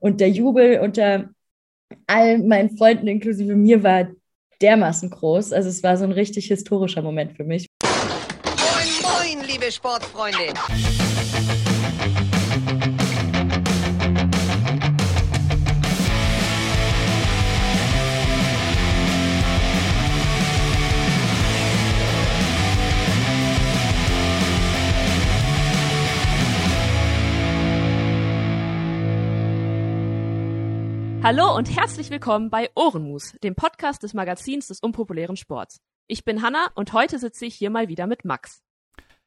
Und 0.00 0.20
der 0.20 0.30
Jubel 0.30 0.80
unter 0.80 1.28
all 2.06 2.38
meinen 2.38 2.76
Freunden 2.76 3.06
inklusive 3.06 3.54
mir 3.54 3.82
war 3.82 4.08
dermaßen 4.60 5.10
groß. 5.10 5.52
Also 5.52 5.68
es 5.68 5.82
war 5.82 5.96
so 5.96 6.04
ein 6.04 6.12
richtig 6.12 6.46
historischer 6.46 7.02
Moment 7.02 7.36
für 7.36 7.44
mich. 7.44 7.66
Moin, 7.82 9.38
moin, 9.38 9.46
liebe 9.46 9.70
Sportfreunde. 9.70 10.54
Hallo 31.22 31.54
und 31.54 31.76
herzlich 31.76 32.08
willkommen 32.08 32.48
bei 32.48 32.70
Ohrenmus, 32.74 33.34
dem 33.42 33.54
Podcast 33.54 34.02
des 34.02 34.14
Magazins 34.14 34.68
des 34.68 34.80
unpopulären 34.80 35.36
Sports. 35.36 35.82
Ich 36.06 36.24
bin 36.24 36.40
Hanna 36.40 36.68
und 36.74 36.94
heute 36.94 37.18
sitze 37.18 37.44
ich 37.44 37.54
hier 37.54 37.68
mal 37.68 37.88
wieder 37.88 38.06
mit 38.06 38.24
Max. 38.24 38.62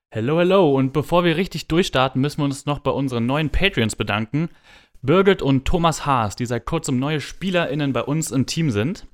Hello, 0.10 0.40
hello. 0.40 0.74
Und 0.74 0.92
bevor 0.92 1.24
wir 1.24 1.38
richtig 1.38 1.68
durchstarten, 1.68 2.20
müssen 2.20 2.40
wir 2.40 2.46
uns 2.46 2.66
noch 2.66 2.80
bei 2.80 2.90
unseren 2.90 3.28
neuen 3.28 3.52
Patreons 3.52 3.96
bedanken. 3.96 4.50
Birgit 5.04 5.44
und 5.44 5.66
Thomas 5.66 6.04
Haas, 6.04 6.36
die 6.36 6.48
seit 6.48 6.66
kurzem 6.66 6.98
neue 6.98 7.22
SpielerInnen 7.22 7.94
bei 7.94 8.02
uns 8.02 8.32
im 8.32 8.48
Team 8.48 8.72
sind. 8.72 9.06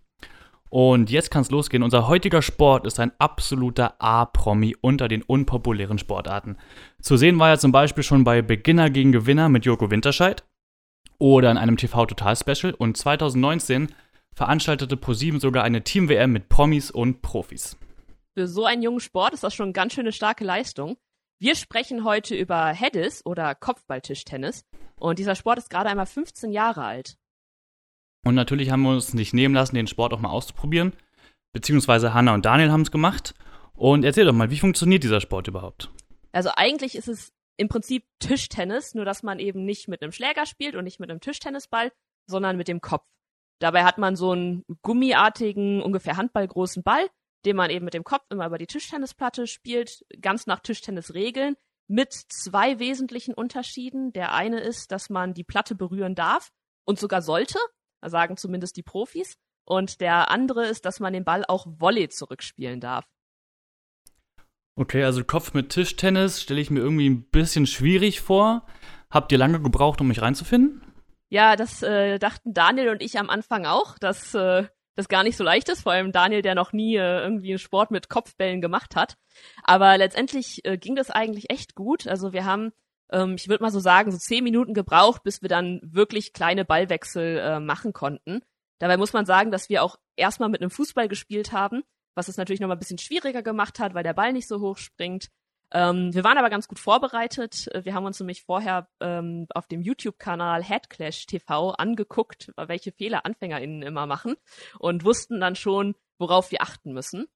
Und 0.69 1.09
jetzt 1.09 1.31
kann 1.31 1.41
es 1.41 1.51
losgehen. 1.51 1.83
Unser 1.83 2.07
heutiger 2.07 2.41
Sport 2.41 2.87
ist 2.87 2.99
ein 3.01 3.11
absoluter 3.17 3.95
A-Promi 3.99 4.77
unter 4.79 5.09
den 5.09 5.23
unpopulären 5.23 5.97
Sportarten. 5.97 6.57
Zu 7.01 7.17
sehen 7.17 7.39
war 7.39 7.49
er 7.49 7.59
zum 7.59 7.73
Beispiel 7.73 8.03
schon 8.03 8.23
bei 8.23 8.41
Beginner 8.41 8.89
gegen 8.89 9.11
Gewinner 9.11 9.49
mit 9.49 9.65
Joko 9.65 9.91
Winterscheid 9.91 10.45
oder 11.19 11.51
in 11.51 11.57
einem 11.57 11.77
TV-Total-Special. 11.77 12.73
Und 12.73 12.97
2019 12.97 13.93
veranstaltete 14.33 14.97
ProSieben 14.97 15.39
sogar 15.39 15.63
eine 15.63 15.83
Team-WM 15.83 16.31
mit 16.31 16.49
Promis 16.49 16.89
und 16.89 17.21
Profis. 17.21 17.77
Für 18.35 18.47
so 18.47 18.65
einen 18.65 18.81
jungen 18.81 19.01
Sport 19.01 19.33
ist 19.33 19.43
das 19.43 19.53
schon 19.53 19.73
ganz 19.73 19.93
schön 19.93 20.05
eine 20.05 20.13
starke 20.13 20.43
Leistung. 20.43 20.97
Wir 21.39 21.55
sprechen 21.55 22.03
heute 22.03 22.35
über 22.35 22.67
Headis 22.67 23.25
oder 23.25 23.53
Kopfballtischtennis. 23.53 24.65
Und 24.99 25.19
dieser 25.19 25.35
Sport 25.35 25.59
ist 25.59 25.69
gerade 25.69 25.89
einmal 25.89 26.05
15 26.05 26.51
Jahre 26.51 26.83
alt. 26.83 27.17
Und 28.25 28.35
natürlich 28.35 28.71
haben 28.71 28.81
wir 28.81 28.91
uns 28.91 29.13
nicht 29.13 29.33
nehmen 29.33 29.55
lassen, 29.55 29.75
den 29.75 29.87
Sport 29.87 30.13
auch 30.13 30.19
mal 30.19 30.29
auszuprobieren. 30.29 30.93
Beziehungsweise 31.53 32.13
Hanna 32.13 32.33
und 32.33 32.45
Daniel 32.45 32.71
haben 32.71 32.81
es 32.81 32.91
gemacht. 32.91 33.33
Und 33.73 34.03
erzähl 34.03 34.25
doch 34.25 34.33
mal, 34.33 34.51
wie 34.51 34.59
funktioniert 34.59 35.03
dieser 35.03 35.21
Sport 35.21 35.47
überhaupt? 35.47 35.89
Also 36.31 36.49
eigentlich 36.55 36.95
ist 36.95 37.07
es 37.07 37.31
im 37.59 37.67
Prinzip 37.67 38.05
Tischtennis, 38.19 38.95
nur 38.95 39.03
dass 39.03 39.21
man 39.21 39.37
eben 39.39 39.65
nicht 39.65 39.89
mit 39.89 40.01
einem 40.01 40.13
Schläger 40.13 40.45
spielt 40.45 40.75
und 40.75 40.85
nicht 40.85 40.99
mit 41.01 41.11
einem 41.11 41.19
Tischtennisball, 41.19 41.91
sondern 42.25 42.55
mit 42.55 42.69
dem 42.69 42.79
Kopf. 42.79 43.05
Dabei 43.59 43.83
hat 43.83 43.97
man 43.97 44.15
so 44.15 44.31
einen 44.31 44.63
gummiartigen, 44.81 45.81
ungefähr 45.81 46.15
handballgroßen 46.15 46.83
Ball, 46.83 47.05
den 47.45 47.57
man 47.57 47.69
eben 47.69 47.83
mit 47.83 47.93
dem 47.93 48.05
Kopf 48.05 48.23
immer 48.29 48.45
über 48.45 48.57
die 48.57 48.67
Tischtennisplatte 48.67 49.45
spielt, 49.45 50.05
ganz 50.21 50.47
nach 50.47 50.61
Tischtennisregeln, 50.61 51.57
mit 51.89 52.13
zwei 52.13 52.79
wesentlichen 52.79 53.33
Unterschieden. 53.33 54.13
Der 54.13 54.31
eine 54.33 54.61
ist, 54.61 54.93
dass 54.93 55.09
man 55.09 55.33
die 55.33 55.43
Platte 55.43 55.75
berühren 55.75 56.15
darf 56.15 56.51
und 56.85 56.97
sogar 56.97 57.21
sollte, 57.21 57.59
sagen 58.01 58.37
zumindest 58.37 58.77
die 58.77 58.83
Profis. 58.83 59.35
Und 59.65 59.99
der 59.99 60.31
andere 60.31 60.65
ist, 60.65 60.85
dass 60.85 61.01
man 61.01 61.11
den 61.11 61.25
Ball 61.25 61.43
auch 61.45 61.65
Volley 61.67 62.07
zurückspielen 62.07 62.79
darf. 62.79 63.05
Okay, 64.75 65.03
also 65.03 65.23
Kopf 65.23 65.53
mit 65.53 65.69
Tischtennis 65.69 66.41
stelle 66.41 66.61
ich 66.61 66.69
mir 66.69 66.79
irgendwie 66.79 67.09
ein 67.09 67.23
bisschen 67.23 67.67
schwierig 67.67 68.21
vor. 68.21 68.65
Habt 69.09 69.31
ihr 69.31 69.37
lange 69.37 69.61
gebraucht, 69.61 69.99
um 70.01 70.07
mich 70.07 70.21
reinzufinden? 70.21 70.81
Ja, 71.29 71.55
das 71.55 71.83
äh, 71.83 72.17
dachten 72.17 72.53
Daniel 72.53 72.89
und 72.89 73.01
ich 73.01 73.19
am 73.19 73.29
Anfang 73.29 73.65
auch, 73.65 73.97
dass 73.99 74.33
äh, 74.33 74.65
das 74.95 75.07
gar 75.07 75.23
nicht 75.23 75.37
so 75.37 75.43
leicht 75.43 75.69
ist. 75.69 75.83
Vor 75.83 75.91
allem 75.91 76.11
Daniel, 76.11 76.41
der 76.41 76.55
noch 76.55 76.73
nie 76.73 76.95
äh, 76.95 77.21
irgendwie 77.21 77.51
einen 77.51 77.59
Sport 77.59 77.91
mit 77.91 78.09
Kopfbällen 78.09 78.61
gemacht 78.61 78.95
hat. 78.95 79.17
Aber 79.63 79.97
letztendlich 79.97 80.65
äh, 80.65 80.77
ging 80.77 80.95
das 80.95 81.09
eigentlich 81.09 81.49
echt 81.49 81.75
gut. 81.75 82.07
Also 82.07 82.33
wir 82.33 82.45
haben, 82.45 82.71
ähm, 83.11 83.35
ich 83.35 83.47
würde 83.47 83.63
mal 83.63 83.71
so 83.71 83.79
sagen, 83.79 84.11
so 84.11 84.17
zehn 84.17 84.43
Minuten 84.43 84.73
gebraucht, 84.73 85.23
bis 85.23 85.41
wir 85.41 85.49
dann 85.49 85.79
wirklich 85.83 86.33
kleine 86.33 86.65
Ballwechsel 86.65 87.37
äh, 87.37 87.59
machen 87.59 87.93
konnten. 87.93 88.41
Dabei 88.79 88.97
muss 88.97 89.13
man 89.13 89.25
sagen, 89.25 89.51
dass 89.51 89.69
wir 89.69 89.83
auch 89.83 89.97
erstmal 90.15 90.49
mit 90.49 90.61
einem 90.61 90.71
Fußball 90.71 91.07
gespielt 91.07 91.51
haben 91.51 91.83
was 92.15 92.27
es 92.27 92.37
natürlich 92.37 92.59
noch 92.59 92.67
mal 92.67 92.75
ein 92.75 92.79
bisschen 92.79 92.97
schwieriger 92.97 93.41
gemacht 93.41 93.79
hat, 93.79 93.93
weil 93.93 94.03
der 94.03 94.13
Ball 94.13 94.33
nicht 94.33 94.47
so 94.47 94.59
hoch 94.59 94.77
springt. 94.77 95.29
Ähm, 95.71 96.13
wir 96.13 96.23
waren 96.23 96.37
aber 96.37 96.49
ganz 96.49 96.67
gut 96.67 96.79
vorbereitet. 96.79 97.69
Wir 97.83 97.93
haben 97.93 98.05
uns 98.05 98.19
nämlich 98.19 98.43
vorher 98.43 98.89
ähm, 98.99 99.45
auf 99.53 99.67
dem 99.67 99.81
YouTube-Kanal 99.81 100.63
Headclash 100.63 101.27
TV 101.27 101.71
angeguckt, 101.71 102.51
welche 102.57 102.91
Fehler 102.91 103.25
AnfängerInnen 103.25 103.83
immer 103.83 104.07
machen 104.07 104.35
und 104.79 105.03
wussten 105.03 105.39
dann 105.39 105.55
schon, 105.55 105.95
worauf 106.17 106.51
wir 106.51 106.61
achten 106.61 106.93
müssen. 106.93 107.27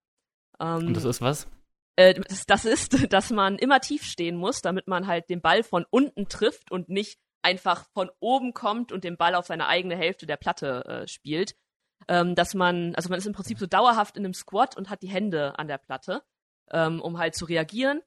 Ähm, 0.60 0.88
und 0.88 0.94
das 0.96 1.06
ist 1.06 1.22
was? 1.22 1.48
Äh, 1.96 2.16
das, 2.16 2.46
das 2.46 2.66
ist, 2.66 2.94
dass 3.14 3.30
man 3.30 3.58
immer 3.58 3.80
tief 3.82 4.04
stehen 4.04 4.36
muss, 4.36 4.62
damit 4.62 4.88
man 4.88 5.06
halt 5.06 5.30
den 5.30 5.42
Ball 5.42 5.64
von 5.64 5.86
unten 5.90 6.28
trifft 6.28 6.72
und 6.72 6.90
nicht 6.90 7.20
einfach 7.44 7.86
von 7.94 8.10
oben 8.20 8.54
kommt 8.54 8.92
und 8.92 9.04
den 9.04 9.18
Ball 9.18 9.36
auf 9.36 9.46
seine 9.46 9.68
eigene 9.68 9.96
Hälfte 9.96 10.26
der 10.26 10.38
Platte 10.38 10.86
äh, 10.86 11.08
spielt 11.08 11.56
ähm, 12.08 12.36
dass 12.36 12.54
man, 12.54 12.96
also 12.96 13.10
man 13.10 13.18
ist 13.18 13.28
im 13.28 13.34
Prinzip 13.34 13.60
so 13.60 13.66
dauerhaft 13.66 14.18
in 14.18 14.26
einem 14.26 14.34
Squat 14.34 14.78
und 14.78 14.90
hat 14.90 15.02
die 15.02 15.10
Hände 15.10 15.58
an 15.58 15.68
der 15.68 15.78
Platte, 15.78 16.24
ähm, 16.72 17.02
um 17.02 17.18
halt 17.18 17.36
zu 17.36 17.46
reagieren. 17.46 18.02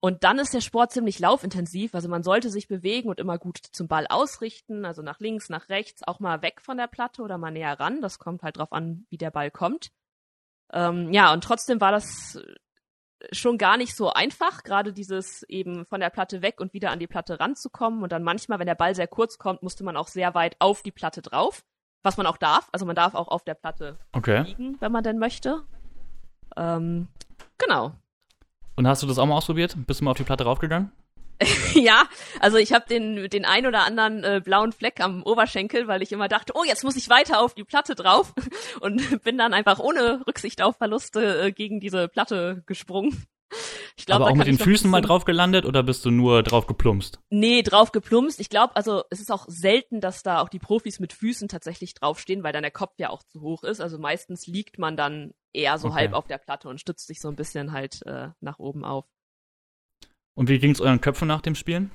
Und 0.00 0.24
dann 0.24 0.40
ist 0.40 0.52
der 0.52 0.60
Sport 0.60 0.90
ziemlich 0.90 1.20
laufintensiv, 1.20 1.94
also 1.94 2.08
man 2.08 2.24
sollte 2.24 2.50
sich 2.50 2.66
bewegen 2.66 3.08
und 3.08 3.20
immer 3.20 3.38
gut 3.38 3.58
zum 3.58 3.86
Ball 3.86 4.06
ausrichten, 4.08 4.84
also 4.84 5.00
nach 5.00 5.20
links, 5.20 5.48
nach 5.48 5.68
rechts, 5.68 6.02
auch 6.02 6.18
mal 6.18 6.42
weg 6.42 6.60
von 6.60 6.76
der 6.76 6.88
Platte 6.88 7.22
oder 7.22 7.38
mal 7.38 7.52
näher 7.52 7.78
ran. 7.78 8.02
Das 8.02 8.18
kommt 8.18 8.42
halt 8.42 8.58
drauf 8.58 8.72
an, 8.72 9.06
wie 9.10 9.18
der 9.18 9.30
Ball 9.30 9.52
kommt. 9.52 9.92
Ähm, 10.72 11.12
ja, 11.12 11.32
und 11.32 11.44
trotzdem 11.44 11.80
war 11.80 11.92
das 11.92 12.40
schon 13.30 13.58
gar 13.58 13.76
nicht 13.76 13.94
so 13.94 14.12
einfach, 14.12 14.64
gerade 14.64 14.92
dieses 14.92 15.44
eben 15.44 15.86
von 15.86 16.00
der 16.00 16.10
Platte 16.10 16.42
weg 16.42 16.60
und 16.60 16.72
wieder 16.72 16.90
an 16.90 16.98
die 16.98 17.06
Platte 17.06 17.38
ranzukommen. 17.38 18.02
Und 18.02 18.10
dann 18.10 18.24
manchmal, 18.24 18.58
wenn 18.58 18.66
der 18.66 18.74
Ball 18.74 18.96
sehr 18.96 19.06
kurz 19.06 19.38
kommt, 19.38 19.62
musste 19.62 19.84
man 19.84 19.96
auch 19.96 20.08
sehr 20.08 20.34
weit 20.34 20.56
auf 20.58 20.82
die 20.82 20.90
Platte 20.90 21.22
drauf 21.22 21.62
was 22.02 22.16
man 22.16 22.26
auch 22.26 22.36
darf. 22.36 22.68
Also 22.72 22.86
man 22.86 22.96
darf 22.96 23.14
auch 23.14 23.28
auf 23.28 23.44
der 23.44 23.54
Platte 23.54 23.98
okay. 24.12 24.42
liegen, 24.42 24.76
wenn 24.80 24.92
man 24.92 25.04
denn 25.04 25.18
möchte. 25.18 25.62
Ähm, 26.56 27.08
genau. 27.58 27.92
Und 28.76 28.86
hast 28.86 29.02
du 29.02 29.06
das 29.06 29.18
auch 29.18 29.26
mal 29.26 29.36
ausprobiert? 29.36 29.74
Bist 29.86 30.00
du 30.00 30.04
mal 30.04 30.12
auf 30.12 30.16
die 30.16 30.24
Platte 30.24 30.44
raufgegangen? 30.44 30.92
ja, 31.74 32.04
also 32.40 32.56
ich 32.56 32.72
habe 32.72 32.86
den 32.88 33.28
den 33.28 33.44
ein 33.44 33.66
oder 33.66 33.84
anderen 33.84 34.22
äh, 34.22 34.40
blauen 34.44 34.72
Fleck 34.72 35.00
am 35.00 35.22
Oberschenkel, 35.22 35.88
weil 35.88 36.02
ich 36.02 36.12
immer 36.12 36.28
dachte, 36.28 36.52
oh, 36.56 36.64
jetzt 36.64 36.84
muss 36.84 36.96
ich 36.96 37.08
weiter 37.08 37.40
auf 37.40 37.54
die 37.54 37.64
Platte 37.64 37.94
drauf 37.94 38.32
und 38.80 39.22
bin 39.24 39.38
dann 39.38 39.52
einfach 39.52 39.78
ohne 39.78 40.22
Rücksicht 40.26 40.62
auf 40.62 40.76
Verluste 40.76 41.46
äh, 41.46 41.52
gegen 41.52 41.80
diese 41.80 42.08
Platte 42.08 42.62
gesprungen. 42.66 43.26
Ich 44.02 44.06
glaub, 44.06 44.20
Aber 44.20 44.32
auch 44.32 44.34
mit 44.34 44.48
den 44.48 44.58
Füßen 44.58 44.90
mal 44.90 45.00
drauf 45.00 45.24
gelandet 45.24 45.64
oder 45.64 45.84
bist 45.84 46.04
du 46.04 46.10
nur 46.10 46.42
drauf 46.42 46.66
geplumpst? 46.66 47.20
Nee, 47.30 47.62
drauf 47.62 47.92
geplumpst. 47.92 48.40
Ich 48.40 48.48
glaube, 48.48 48.74
also 48.74 49.04
es 49.10 49.20
ist 49.20 49.30
auch 49.30 49.44
selten, 49.46 50.00
dass 50.00 50.24
da 50.24 50.40
auch 50.40 50.48
die 50.48 50.58
Profis 50.58 50.98
mit 50.98 51.12
Füßen 51.12 51.46
tatsächlich 51.46 51.94
draufstehen, 51.94 52.42
weil 52.42 52.52
dann 52.52 52.62
der 52.62 52.72
Kopf 52.72 52.94
ja 52.98 53.10
auch 53.10 53.22
zu 53.22 53.42
hoch 53.42 53.62
ist. 53.62 53.80
Also 53.80 54.00
meistens 54.00 54.48
liegt 54.48 54.76
man 54.76 54.96
dann 54.96 55.34
eher 55.52 55.78
so 55.78 55.86
okay. 55.86 55.98
halb 55.98 56.14
auf 56.14 56.26
der 56.26 56.38
Platte 56.38 56.68
und 56.68 56.80
stützt 56.80 57.06
sich 57.06 57.20
so 57.20 57.28
ein 57.28 57.36
bisschen 57.36 57.70
halt 57.70 58.04
äh, 58.04 58.30
nach 58.40 58.58
oben 58.58 58.84
auf. 58.84 59.04
Und 60.34 60.48
wie 60.48 60.58
ging 60.58 60.72
es 60.72 60.80
euren 60.80 61.00
Köpfen 61.00 61.28
nach 61.28 61.40
dem 61.40 61.54
Spielen? 61.54 61.92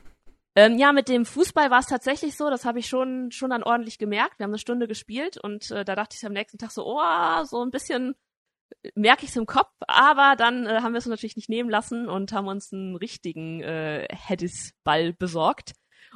Ähm, 0.56 0.78
ja, 0.78 0.94
mit 0.94 1.10
dem 1.10 1.26
Fußball 1.26 1.72
war 1.72 1.80
es 1.80 1.88
tatsächlich 1.88 2.38
so, 2.38 2.50
das 2.50 2.64
habe 2.64 2.80
ich 2.80 2.88
schon 2.88 3.32
schon 3.32 3.50
dann 3.50 3.64
ordentlich 3.64 3.98
gemerkt. 3.98 4.40
Wir 4.40 4.46
haben 4.46 4.52
eine 4.52 4.60
Stunde 4.60 4.88
gespielt 4.88 5.36
und 5.36 5.72
äh, 5.72 5.84
da 5.84 5.94
dachte 5.94 6.16
ich 6.18 6.26
am 6.26 6.32
nächsten 6.32 6.58
Tag 6.58 6.72
so, 6.72 6.86
oh, 6.86 7.44
so 7.44 7.62
ein 7.62 7.70
bisschen 7.70 8.16
merke 8.96 9.24
ich 9.24 9.30
es 9.30 9.36
im 9.36 9.46
Kopf, 9.46 9.72
aber 9.88 10.36
dann 10.38 10.66
äh, 10.66 10.80
haben 10.82 10.94
wir 10.94 11.00
es 11.00 11.06
natürlich 11.06 11.36
nicht 11.36 11.50
nehmen 11.50 11.70
lassen 11.70 12.08
und 12.08 12.32
haben 12.34 12.48
uns 12.48 12.72
einen 12.72 12.96
richtigen 12.96 13.62
äh, 13.62 14.08
Headis-Ball 14.12 15.14
besorgt 15.14 15.74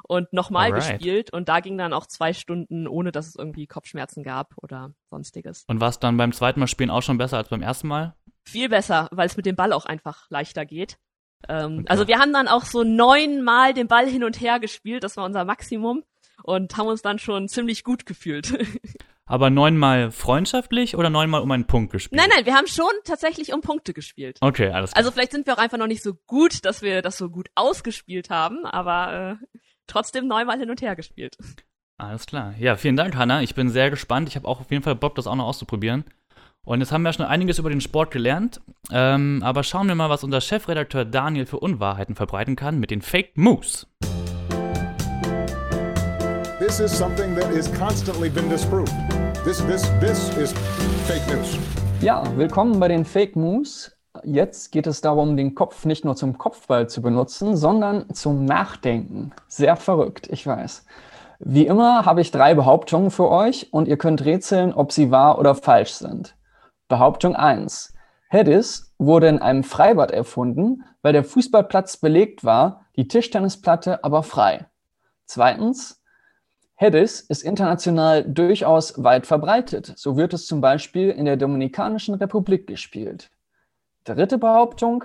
und 0.07 0.31
nochmal 0.34 0.72
gespielt 0.72 1.31
und 1.34 1.50
da 1.50 1.59
ging 1.59 1.78
dann 1.78 1.94
auch 1.94 2.06
zwei 2.06 2.34
Stunden, 2.34 2.88
ohne 2.88 3.11
dass 3.11 3.28
es 3.28 3.35
irgendwie 3.35 3.67
Kopfschmerzen 3.67 4.23
gab 4.23 4.53
oder 4.61 4.93
sonstiges. 5.09 5.66
Und 5.67 5.81
war 5.81 5.90
es 5.90 5.99
dann 5.99 6.17
beim 6.17 6.34
zweiten 6.34 6.59
Mal 6.59 6.67
spielen 6.67 6.90
auch 6.90 7.03
schon 7.03 7.17
besser 7.17 7.37
als 7.37 7.49
beim 7.49 7.61
ersten 7.61 7.87
Mal? 7.87 8.16
Viel 8.43 8.70
besser, 8.70 9.08
weil 9.11 9.28
es 9.28 9.37
mit 9.37 9.46
dem 9.46 9.55
Ball 9.55 9.73
auch 9.73 9.85
einfach 9.85 10.29
leichter 10.29 10.66
geht. 10.66 10.97
Ähm, 11.47 11.79
okay. 11.79 11.85
Also 11.90 12.08
wir 12.08 12.20
haben 12.20 12.34
dann 12.34 12.47
auch 12.47 12.66
so 12.66 12.84
neunmal 12.84 13.73
den 13.73 13.87
Ball 13.87 14.08
hin 14.08 14.23
und 14.23 14.40
her 14.41 14.59
gespielt, 14.59 15.03
das 15.03 15.17
war 15.17 15.26
unser 15.26 15.46
Maximum 15.46 16.03
und 16.43 16.76
haben 16.78 16.87
uns 16.87 17.02
dann 17.02 17.20
schon 17.20 17.47
ziemlich 17.47 17.84
gut 17.84 18.05
gefühlt. 18.05 18.53
Aber 19.26 19.50
neunmal 19.50 20.12
freundschaftlich 20.12 20.97
oder 20.97 21.09
neunmal 21.09 21.41
um 21.41 21.52
einen 21.52 21.66
Punkt 21.66 21.91
gespielt? 21.91 22.20
Nein, 22.20 22.29
nein, 22.35 22.46
wir 22.46 22.56
haben 22.56 22.68
schon 22.68 22.91
tatsächlich 23.06 23.53
um 23.53 23.62
Punkte 23.62 23.94
gespielt. 23.94 24.38
Okay, 24.41 24.70
alles 24.70 24.91
klar. 24.91 24.97
Also 24.97 25.12
vielleicht 25.12 25.32
sind 25.32 25.47
wir 25.47 25.53
auch 25.53 25.59
einfach 25.59 25.78
noch 25.78 25.88
nicht 25.88 26.03
so 26.03 26.16
gut, 26.28 26.66
dass 26.66 26.82
wir 26.82 27.02
das 27.02 27.18
so 27.18 27.29
gut 27.29 27.50
ausgespielt 27.56 28.29
haben, 28.29 28.66
aber 28.66 29.40
äh, 29.41 29.46
trotzdem 29.88 30.28
neunmal 30.28 30.59
hin 30.59 30.70
und 30.70 30.82
her 30.82 30.96
gespielt. 30.96 31.38
Alles 31.97 32.26
klar. 32.26 32.56
Ja, 32.58 32.76
vielen 32.78 32.97
Dank, 32.97 33.16
Hanna. 33.16 33.44
Ich 33.44 33.53
bin 33.53 33.70
sehr 33.70 33.91
gespannt. 33.91 34.28
Ich 34.28 34.35
habe 34.35 34.47
auch 34.47 34.59
auf 34.59 34.72
jeden 34.72 34.84
Fall 34.84 34.96
Bock, 34.96 35.16
das 35.16 35.28
auch 35.28 35.35
noch 35.35 35.46
auszuprobieren. 35.46 36.03
Und 36.64 36.79
jetzt 36.79 36.91
haben 36.91 37.03
wir 37.03 37.14
schon 37.14 37.26
einiges 37.26 37.59
über 37.59 37.70
den 37.70 37.82
Sport 37.82 38.12
gelernt. 38.12 38.59
Ähm, 38.91 39.41
aber 39.44 39.64
schauen 39.64 39.88
wir 39.88 39.96
mal, 39.96 40.09
was 40.09 40.24
unser 40.24 40.41
Chefredakteur 40.41 41.06
Daniel 41.06 41.46
für 41.46 41.59
Unwahrheiten 41.59 42.16
verbreiten 42.16 42.56
kann 42.56 42.79
mit 42.79 42.91
den 42.91 43.02
Fake 43.02 43.38
Moves. 43.38 43.88
This 46.72 46.79
is 46.79 46.97
something 46.97 47.35
that 47.35 47.52
is 47.52 47.68
constantly 47.78 48.29
been 48.29 48.47
disproved. 48.47 48.94
This, 49.44 49.59
this, 49.64 49.82
this 50.00 50.38
is 50.38 50.53
fake 51.06 51.28
news. 51.28 51.58
Ja, 52.00 52.23
willkommen 52.38 52.79
bei 52.79 52.88
den 52.88 53.03
Fake 53.03 53.35
Moves. 53.35 53.91
Jetzt 54.23 54.72
geht 54.72 54.88
es 54.88 55.02
darum, 55.02 55.35
den 55.35 55.53
Kopf 55.53 55.84
nicht 55.84 56.06
nur 56.06 56.16
zum 56.16 56.38
Kopfball 56.38 56.88
zu 56.88 57.02
benutzen, 57.02 57.58
sondern 57.58 58.14
zum 58.14 58.46
Nachdenken. 58.46 59.34
Sehr 59.50 59.76
verrückt, 59.76 60.29
ich 60.32 60.47
weiß. 60.47 60.85
Wie 61.40 61.68
immer 61.68 62.06
habe 62.06 62.22
ich 62.22 62.32
drei 62.32 62.53
Behauptungen 62.53 63.12
für 63.12 63.29
euch 63.29 63.74
und 63.74 63.90
ihr 63.90 63.97
könnt 63.97 64.24
rätseln, 64.24 64.74
ob 64.74 64.94
sie 64.94 65.12
wahr 65.12 65.40
oder 65.40 65.56
falsch 65.56 65.91
sind. 65.91 66.38
Behauptung 66.88 67.35
1. 67.35 67.94
Hedis 68.29 68.94
wurde 68.97 69.28
in 69.28 69.40
einem 69.40 69.66
Freibad 69.66 70.12
erfunden, 70.12 70.85
weil 71.02 71.12
der 71.12 71.26
Fußballplatz 71.26 71.97
belegt 71.97 72.46
war, 72.46 72.85
die 72.96 73.09
Tischtennisplatte 73.09 74.06
aber 74.06 74.24
frei. 74.24 74.67
Zweitens. 75.26 76.01
Hedis 76.81 77.22
ist 77.22 77.43
international 77.43 78.23
durchaus 78.23 79.03
weit 79.03 79.28
verbreitet. 79.28 79.93
So 79.97 80.17
wird 80.17 80.33
es 80.33 80.47
zum 80.47 80.61
Beispiel 80.61 81.11
in 81.11 81.25
der 81.25 81.37
Dominikanischen 81.37 82.16
Republik 82.16 82.66
gespielt. 82.66 83.29
Dritte 84.03 84.39
Behauptung. 84.39 85.03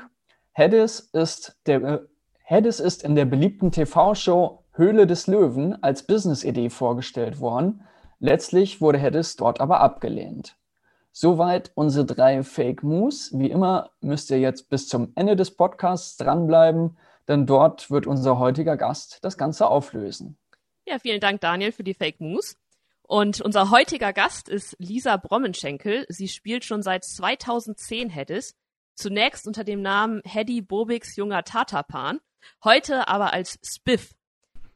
Hedis 0.53 1.01
ist, 1.13 1.61
der, 1.67 2.07
Hedis 2.45 2.81
ist 2.81 3.03
in 3.03 3.15
der 3.15 3.27
beliebten 3.27 3.73
TV-Show 3.73 4.65
Höhle 4.73 5.07
des 5.07 5.27
Löwen 5.27 5.83
als 5.83 6.05
Business-Idee 6.05 6.71
vorgestellt 6.71 7.41
worden. 7.41 7.83
Letztlich 8.21 8.81
wurde 8.81 8.97
Hedis 8.97 9.37
dort 9.37 9.61
aber 9.61 9.81
abgelehnt. 9.83 10.57
Soweit 11.13 11.73
unsere 11.75 12.07
drei 12.07 12.43
Fake 12.43 12.85
Moves. 12.85 13.39
Wie 13.39 13.51
immer 13.51 13.91
müsst 14.01 14.31
ihr 14.31 14.41
jetzt 14.41 14.71
bis 14.71 14.89
zum 14.89 15.13
Ende 15.15 15.37
des 15.37 15.51
Podcasts 15.51 16.17
dranbleiben, 16.17 16.97
denn 17.29 17.45
dort 17.45 17.91
wird 17.91 18.07
unser 18.07 18.39
heutiger 18.39 18.79
Gast 18.79 19.19
das 19.21 19.37
Ganze 19.37 19.67
auflösen. 19.69 20.39
Ja, 20.89 21.01
vielen 21.01 21.21
Dank, 21.21 21.41
Daniel, 21.41 21.73
für 21.73 21.83
die 21.83 21.95
Fake 21.95 22.21
Moves. 22.21 22.57
Und 23.03 23.41
unser 23.41 23.71
heutiger 23.71 24.13
Gast 24.13 24.49
ist 24.49 24.77
Lisa 24.79 25.17
Brommenschenkel. 25.17 26.07
Sie 26.09 26.29
spielt 26.29 26.65
schon 26.65 26.83
seit 26.83 27.05
2010 27.05 28.09
Hedis. 28.09 28.55
Zunächst 28.95 29.49
unter 29.49 29.65
dem 29.65 29.83
Namen 29.83 30.23
Hedy 30.25 30.63
Bobiks 30.63 31.17
junger 31.17 31.43
Tatapan, 31.43 32.21
heute 32.65 33.09
aber 33.09 33.33
als 33.33 33.59
Spiff 33.65 34.15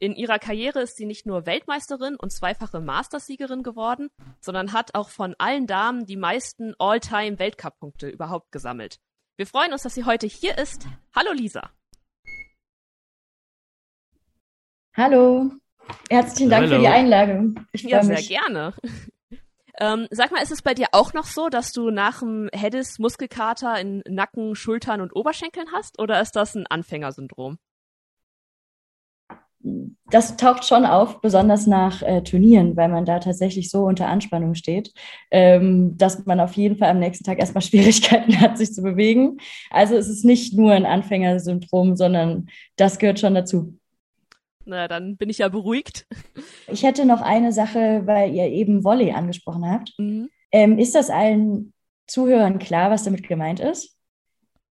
in 0.01 0.15
ihrer 0.17 0.39
Karriere 0.39 0.81
ist 0.81 0.97
sie 0.97 1.07
nicht 1.07 1.27
nur 1.27 1.47
Weltmeisterin 1.47 2.17
und 2.17 2.33
zweifache 2.33 2.81
Mastersiegerin 2.81 3.63
geworden, 3.63 4.11
sondern 4.41 4.73
hat 4.73 4.95
auch 4.95 5.11
von 5.11 5.35
allen 5.39 5.67
Damen 5.67 6.07
die 6.07 6.17
meisten 6.17 6.75
All-Time-Weltcup-Punkte 6.79 8.09
überhaupt 8.09 8.51
gesammelt. 8.51 8.99
Wir 9.37 9.47
freuen 9.47 9.73
uns, 9.73 9.83
dass 9.83 9.95
sie 9.95 10.05
heute 10.05 10.27
hier 10.27 10.59
ist. 10.59 10.87
Hallo 11.15 11.33
Lisa. 11.33 11.71
Hallo. 14.97 15.60
Herzlichen 16.09 16.51
Dank 16.51 16.67
Hallo. 16.67 16.77
für 16.77 16.81
die 16.81 16.89
Einladung. 16.89 17.61
Ich 17.73 17.83
Ja, 17.83 18.03
sehr 18.03 18.17
mich. 18.17 18.29
gerne. 18.29 18.75
Ähm, 19.83 20.09
sag 20.11 20.31
mal, 20.31 20.43
ist 20.43 20.53
es 20.53 20.61
bei 20.61 20.75
dir 20.75 20.89
auch 20.93 21.15
noch 21.15 21.25
so, 21.25 21.49
dass 21.49 21.73
du 21.73 21.91
nach 21.91 22.19
dem 22.21 22.51
Hedis 22.53 22.99
Muskelkater 22.99 23.81
in 23.81 24.03
Nacken, 24.07 24.55
Schultern 24.55 25.01
und 25.01 25.17
Oberschenkeln 25.17 25.69
hast? 25.73 25.99
Oder 25.99 26.21
ist 26.21 26.37
das 26.37 26.55
ein 26.55 26.67
Anfängersyndrom? 26.67 27.57
Das 29.63 30.37
taucht 30.37 30.65
schon 30.65 30.87
auf, 30.87 31.21
besonders 31.21 31.67
nach 31.67 32.03
äh, 32.03 32.23
Turnieren, 32.23 32.77
weil 32.77 32.89
man 32.89 33.05
da 33.05 33.21
tatsächlich 33.21 33.71
so 33.71 33.85
unter 33.85 34.09
Anspannung 34.09 34.55
steht, 34.55 34.93
ähm, 35.31 35.97
dass 35.99 36.25
man 36.25 36.41
auf 36.41 36.55
jeden 36.55 36.77
Fall 36.77 36.91
am 36.91 36.99
nächsten 36.99 37.25
Tag 37.25 37.39
erstmal 37.39 37.63
Schwierigkeiten 37.63 38.41
hat, 38.41 38.57
sich 38.57 38.73
zu 38.73 38.83
bewegen. 38.83 39.39
Also 39.71 39.97
es 39.97 40.09
ist 40.09 40.25
nicht 40.25 40.55
nur 40.55 40.73
ein 40.73 40.87
Anfängersyndrom, 40.87 41.97
sondern 41.97 42.49
das 42.77 42.99
gehört 42.99 43.21
schon 43.21 43.35
dazu. 43.35 43.80
Na, 44.71 44.87
dann 44.87 45.17
bin 45.17 45.29
ich 45.29 45.39
ja 45.39 45.49
beruhigt. 45.49 46.07
Ich 46.69 46.85
hätte 46.85 47.05
noch 47.05 47.21
eine 47.21 47.53
Sache, 47.53 48.03
weil 48.05 48.33
ihr 48.33 48.47
eben 48.47 48.85
Volley 48.85 49.11
angesprochen 49.11 49.69
habt. 49.69 49.93
Mhm. 49.99 50.31
Ähm, 50.53 50.79
ist 50.79 50.95
das 50.95 51.11
allen 51.11 51.73
Zuhörern 52.07 52.61
klar, 52.61 52.91
was 52.91 53.03
damit 53.03 53.27
gemeint 53.27 53.59
ist? 53.59 53.97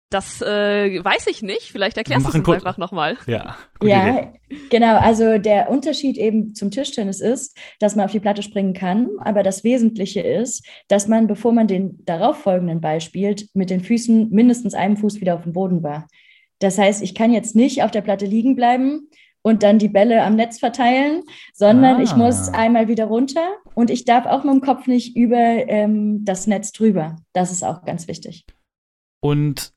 Das 0.08 0.40
äh, 0.42 1.02
weiß 1.04 1.26
ich 1.26 1.42
nicht. 1.42 1.72
Vielleicht 1.72 1.96
erklärst 1.98 2.26
du 2.26 2.36
es 2.38 2.44
kurz- 2.44 2.56
einfach 2.56 2.78
nochmal. 2.78 3.16
Ja, 3.26 3.56
gute 3.78 3.90
ja, 3.92 4.08
Idee. 4.18 4.28
genau. 4.70 4.96
Also 4.96 5.38
der 5.38 5.70
Unterschied 5.70 6.16
eben 6.18 6.54
zum 6.54 6.70
Tischtennis 6.70 7.20
ist, 7.20 7.56
dass 7.78 7.94
man 7.96 8.06
auf 8.06 8.12
die 8.12 8.20
Platte 8.20 8.42
springen 8.42 8.74
kann, 8.74 9.08
aber 9.20 9.42
das 9.42 9.64
Wesentliche 9.64 10.20
ist, 10.20 10.66
dass 10.88 11.08
man, 11.08 11.26
bevor 11.26 11.52
man 11.52 11.66
den 11.66 12.02
darauffolgenden 12.04 12.80
Ball 12.80 13.00
spielt, 13.02 13.48
mit 13.54 13.68
den 13.70 13.80
Füßen 13.80 14.30
mindestens 14.30 14.72
einem 14.74 14.96
Fuß 14.96 15.20
wieder 15.20 15.34
auf 15.34 15.42
dem 15.44 15.52
Boden 15.52 15.82
war. 15.82 16.06
Das 16.58 16.78
heißt, 16.78 17.02
ich 17.02 17.14
kann 17.14 17.32
jetzt 17.32 17.56
nicht 17.56 17.82
auf 17.82 17.90
der 17.90 18.02
Platte 18.02 18.26
liegen 18.26 18.54
bleiben 18.54 19.08
und 19.42 19.62
dann 19.62 19.78
die 19.78 19.88
Bälle 19.88 20.22
am 20.22 20.36
Netz 20.36 20.58
verteilen, 20.58 21.22
sondern 21.52 21.96
Ah. 21.96 22.02
ich 22.02 22.14
muss 22.16 22.48
einmal 22.48 22.88
wieder 22.88 23.06
runter 23.06 23.46
und 23.74 23.90
ich 23.90 24.04
darf 24.04 24.26
auch 24.26 24.44
mit 24.44 24.52
dem 24.54 24.60
Kopf 24.60 24.86
nicht 24.86 25.16
über 25.16 25.36
ähm, 25.36 26.24
das 26.24 26.46
Netz 26.46 26.72
drüber. 26.72 27.16
Das 27.32 27.50
ist 27.50 27.62
auch 27.64 27.84
ganz 27.84 28.08
wichtig. 28.08 28.44
Und 29.20 29.72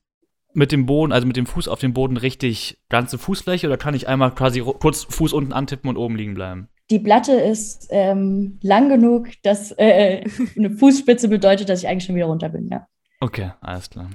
mit 0.52 0.72
dem 0.72 0.86
Boden, 0.86 1.12
also 1.12 1.26
mit 1.26 1.36
dem 1.36 1.46
Fuß 1.46 1.68
auf 1.68 1.80
dem 1.80 1.92
Boden 1.92 2.16
richtig 2.16 2.78
ganze 2.88 3.18
Fußfläche 3.18 3.66
oder 3.66 3.76
kann 3.76 3.94
ich 3.94 4.08
einmal 4.08 4.34
quasi 4.34 4.60
kurz 4.60 5.04
Fuß 5.04 5.32
unten 5.32 5.52
antippen 5.52 5.90
und 5.90 5.96
oben 5.98 6.16
liegen 6.16 6.34
bleiben? 6.34 6.68
Die 6.88 6.98
Platte 7.00 7.32
ist 7.32 7.88
ähm, 7.90 8.58
lang 8.62 8.88
genug, 8.88 9.28
dass 9.42 9.72
äh, 9.72 10.24
eine 10.56 10.70
Fußspitze 10.70 11.28
bedeutet, 11.28 11.68
dass 11.68 11.82
ich 11.82 11.88
eigentlich 11.88 12.04
schon 12.04 12.14
wieder 12.14 12.26
runter 12.26 12.48
bin. 12.48 12.68
Ja. 12.68 12.86
Okay, 13.20 13.50
alles 13.60 13.90
klar. 13.90 14.08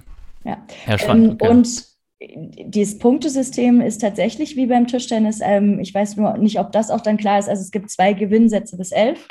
Ja. 0.44 0.58
Ja, 0.88 0.98
spannend. 0.98 1.32
Ähm, 1.32 1.38
okay. 1.42 1.50
Und 1.50 1.91
dieses 2.22 3.00
Punktesystem 3.00 3.82
ist 3.82 4.02
tatsächlich 4.02 4.56
wie 4.56 4.68
beim 4.68 4.88
Tischtennis. 4.88 5.40
Ähm, 5.44 5.80
ich 5.80 5.94
weiß 5.94 6.18
nur 6.18 6.38
nicht, 6.38 6.60
ob 6.60 6.72
das 6.72 6.92
auch 6.92 7.02
dann 7.02 7.18
klar 7.18 7.40
ist. 7.40 7.50
Also 7.50 7.62
es 7.62 7.72
gibt 7.72 7.90
zwei 7.90 8.14
Gewinnsätze 8.14 8.78
bis 8.78 8.92
elf 8.92 9.28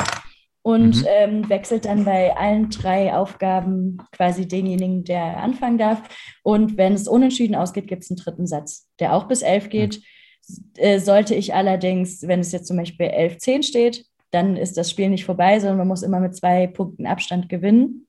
und 0.63 0.97
Mhm. 0.97 1.07
ähm, 1.09 1.49
wechselt 1.49 1.85
dann 1.85 2.05
bei 2.05 2.37
allen 2.37 2.69
drei 2.71 3.15
Aufgaben 3.15 3.99
quasi 4.13 4.47
denjenigen, 4.47 5.05
der 5.05 5.39
anfangen 5.39 5.79
darf. 5.79 6.03
Und 6.43 6.77
wenn 6.77 6.95
es 6.95 7.09
unentschieden 7.09 7.55
ausgeht, 7.55 7.87
gibt 7.87 8.03
es 8.03 8.11
einen 8.11 8.19
dritten 8.19 8.47
Satz, 8.47 8.89
der 8.99 9.15
auch 9.15 9.29
bis 9.29 9.43
elf 9.43 9.69
geht. 9.69 10.03
Äh, 10.77 10.99
sollte 10.99 11.35
ich 11.35 11.55
allerdings, 11.55 12.27
wenn 12.27 12.41
es 12.41 12.51
jetzt 12.51 12.67
zum 12.67 12.77
Beispiel 12.77 13.07
11-10 13.07 13.63
steht, 13.63 14.05
dann 14.33 14.57
ist 14.57 14.77
das 14.77 14.91
Spiel 14.91 15.09
nicht 15.09 15.25
vorbei, 15.25 15.61
sondern 15.61 15.79
man 15.79 15.89
muss 15.89 16.03
immer 16.03 16.21
mit 16.21 16.37
zwei 16.37 16.67
Punkten 16.67 17.07
Abstand 17.07 17.49
gewinnen. 17.49 18.07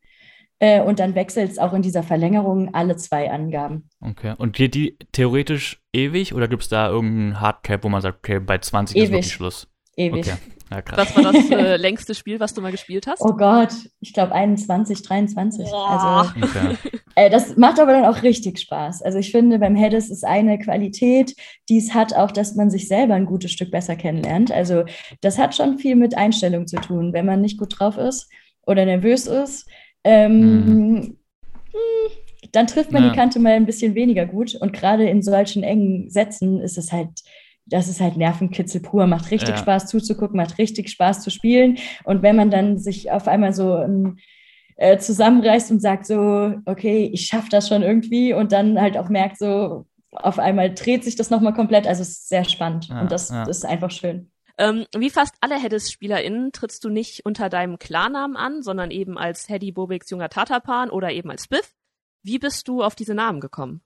Äh, 0.64 0.82
und 0.82 1.00
dann 1.00 1.16
wechselt 1.16 1.50
es 1.52 1.58
auch 1.58 1.74
in 1.74 1.82
dieser 1.82 2.04
Verlängerung 2.04 2.74
alle 2.76 2.96
zwei 2.96 3.32
Angaben. 3.32 3.90
okay. 4.00 4.36
Und 4.38 4.54
geht 4.54 4.76
die 4.76 4.96
theoretisch 5.12 5.82
ewig 5.92 6.36
oder 6.36 6.48
gibt 6.48 6.62
es 6.62 6.70
da 6.70 6.88
irgendeinen 6.88 7.42
Hardcap, 7.42 7.84
wo 7.84 7.90
man 7.90 8.02
sagt, 8.02 8.20
okay, 8.20 8.40
bei 8.40 8.60
20 8.60 8.96
ist 8.96 9.02
Ewig. 9.06 9.12
wirklich 9.14 9.34
Schluss? 9.34 9.68
Ewig. 9.98 10.20
Okay. 10.28 10.38
Ja, 10.70 10.82
krass. 10.84 11.14
Was 11.16 11.16
war 11.26 11.34
das 11.34 11.50
äh, 11.50 11.76
längste 11.78 12.14
Spiel, 12.16 12.40
was 12.40 12.54
du 12.54 12.62
mal 12.62 12.72
gespielt 12.72 13.08
hast? 13.08 13.22
Oh 13.22 13.34
Gott, 13.36 13.74
ich 14.02 14.14
glaube 14.14 14.34
21, 14.34 15.02
23. 15.02 15.68
Also, 15.74 16.32
Okay. 16.42 16.78
äh, 17.16 17.30
das 17.32 17.58
macht 17.58 17.80
aber 17.80 17.92
dann 17.94 18.06
auch 18.06 18.22
richtig 18.22 18.60
Spaß. 18.60 19.02
Also 19.02 19.18
ich 19.18 19.32
finde, 19.32 19.58
beim 19.58 19.76
Hedis 19.76 20.12
ist 20.12 20.24
eine 20.24 20.60
Qualität, 20.60 21.36
die 21.70 21.78
es 21.80 21.94
hat 21.96 22.14
auch, 22.14 22.32
dass 22.32 22.56
man 22.56 22.70
sich 22.70 22.88
selber 22.88 23.16
ein 23.16 23.26
gutes 23.26 23.52
Stück 23.52 23.72
besser 23.72 23.96
kennenlernt. 23.96 24.52
Also 24.52 24.84
das 25.22 25.40
hat 25.40 25.56
schon 25.56 25.80
viel 25.80 25.96
mit 25.96 26.16
Einstellung 26.16 26.68
zu 26.68 26.78
tun. 26.78 27.14
Wenn 27.14 27.26
man 27.26 27.42
nicht 27.42 27.58
gut 27.58 27.80
drauf 27.80 27.98
ist 27.98 28.30
oder 28.66 28.86
nervös 28.86 29.26
ist, 29.26 29.68
ähm, 30.04 31.18
hm, 31.72 32.12
dann 32.52 32.68
trifft 32.68 32.92
man 32.92 33.04
Ja. 33.04 33.10
die 33.10 33.16
Kante 33.16 33.40
mal 33.40 33.54
ein 33.54 33.66
bisschen 33.66 33.96
weniger 33.96 34.26
gut. 34.26 34.56
Und 34.56 34.74
gerade 34.74 35.08
in 35.08 35.22
solchen 35.22 35.64
engen 35.64 36.10
Sätzen 36.10 36.60
ist 36.60 36.78
es 36.78 36.92
halt, 36.92 37.10
das 37.66 37.88
ist 37.88 38.02
halt 38.02 38.18
Nervenkitzel 38.18 38.82
pur, 38.82 39.08
macht 39.08 39.32
richtig 39.32 39.50
Ja. 39.56 39.58
Spaß 39.58 39.88
zuzugucken, 39.88 40.38
macht 40.38 40.58
richtig 40.58 40.90
Spaß 40.90 41.22
zu 41.22 41.30
spielen. 41.30 41.78
Und 42.04 42.24
wenn 42.24 42.36
man 42.36 42.50
dann 42.52 42.78
sich 42.78 43.12
auf 43.12 43.28
einmal 43.28 43.54
so 43.54 43.78
ähm, 43.78 44.18
äh, 44.78 44.98
zusammenreißt 44.98 45.72
und 45.72 45.80
sagt 45.82 46.08
so, 46.08 46.54
okay, 46.66 47.10
ich 47.14 47.28
schaffe 47.28 47.50
das 47.52 47.68
schon 47.70 47.84
irgendwie 47.84 48.34
und 48.34 48.52
dann 48.52 48.82
halt 48.82 48.98
auch 48.98 49.10
merkt 49.10 49.38
so, 49.38 49.86
auf 50.12 50.40
einmal 50.40 50.74
dreht 50.74 51.04
sich 51.06 51.16
das 51.16 51.30
nochmal 51.30 51.54
komplett. 51.54 51.88
Also 51.88 52.02
es 52.02 52.10
ist 52.10 52.30
sehr 52.30 52.44
spannend 52.44 52.88
Ja, 52.90 53.02
und 53.02 53.12
das, 53.12 53.30
ja. 53.30 53.46
das 53.46 53.60
ist 53.60 53.66
einfach 53.66 53.92
schön. 53.92 54.30
Ähm, 54.62 54.86
wie 54.96 55.10
fast 55.10 55.34
alle 55.42 55.60
Hedis-SpielerInnen 55.60 56.52
trittst 56.52 56.84
du 56.84 56.90
nicht 56.90 57.26
unter 57.26 57.50
deinem 57.50 57.80
Klarnamen 57.80 58.38
an, 58.38 58.62
sondern 58.62 58.92
eben 58.92 59.18
als 59.18 59.50
Hedy 59.50 59.72
Bobiks 59.72 60.12
junger 60.12 60.30
Tatapan 60.30 60.92
oder 60.92 61.12
eben 61.12 61.32
als 61.32 61.48
Biff. 61.48 61.74
Wie 62.22 62.38
bist 62.38 62.68
du 62.68 62.84
auf 62.84 62.94
diese 62.94 63.16
Namen 63.16 63.40
gekommen? 63.40 63.82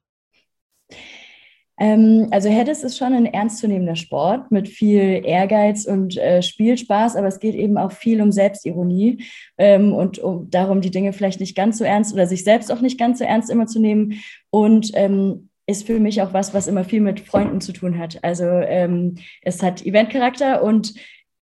Ähm, 1.79 2.27
also 2.31 2.49
Hedis 2.49 2.83
ist 2.83 2.97
schon 2.97 3.13
ein 3.13 3.25
ernstzunehmender 3.25 3.95
Sport 3.95 4.51
mit 4.51 4.67
viel 4.67 5.21
Ehrgeiz 5.23 5.85
und 5.85 6.17
äh, 6.17 6.41
Spielspaß, 6.41 7.15
aber 7.15 7.27
es 7.27 7.39
geht 7.39 7.55
eben 7.55 7.77
auch 7.77 7.93
viel 7.93 8.21
um 8.21 8.33
Selbstironie 8.33 9.23
ähm, 9.57 9.93
und 9.93 10.19
um 10.19 10.49
darum, 10.49 10.81
die 10.81 10.91
Dinge 10.91 11.13
vielleicht 11.13 11.39
nicht 11.39 11.55
ganz 11.55 11.77
so 11.77 11.85
ernst 11.85 12.13
oder 12.13 12.27
sich 12.27 12.43
selbst 12.43 12.69
auch 12.69 12.81
nicht 12.81 12.99
ganz 12.99 13.19
so 13.19 13.23
ernst 13.23 13.49
immer 13.49 13.67
zu 13.67 13.79
nehmen. 13.79 14.21
Und 14.49 14.91
ähm, 14.95 15.47
ist 15.67 15.87
für 15.87 15.99
mich 15.99 16.21
auch 16.21 16.33
was, 16.33 16.53
was 16.53 16.67
immer 16.67 16.83
viel 16.83 17.01
mit 17.01 17.21
Freunden 17.21 17.61
zu 17.61 17.73
tun 17.73 17.97
hat. 17.97 18.23
Also 18.23 18.45
ähm, 18.45 19.15
es 19.41 19.63
hat 19.63 19.85
Eventcharakter 19.85 20.63
und 20.63 20.93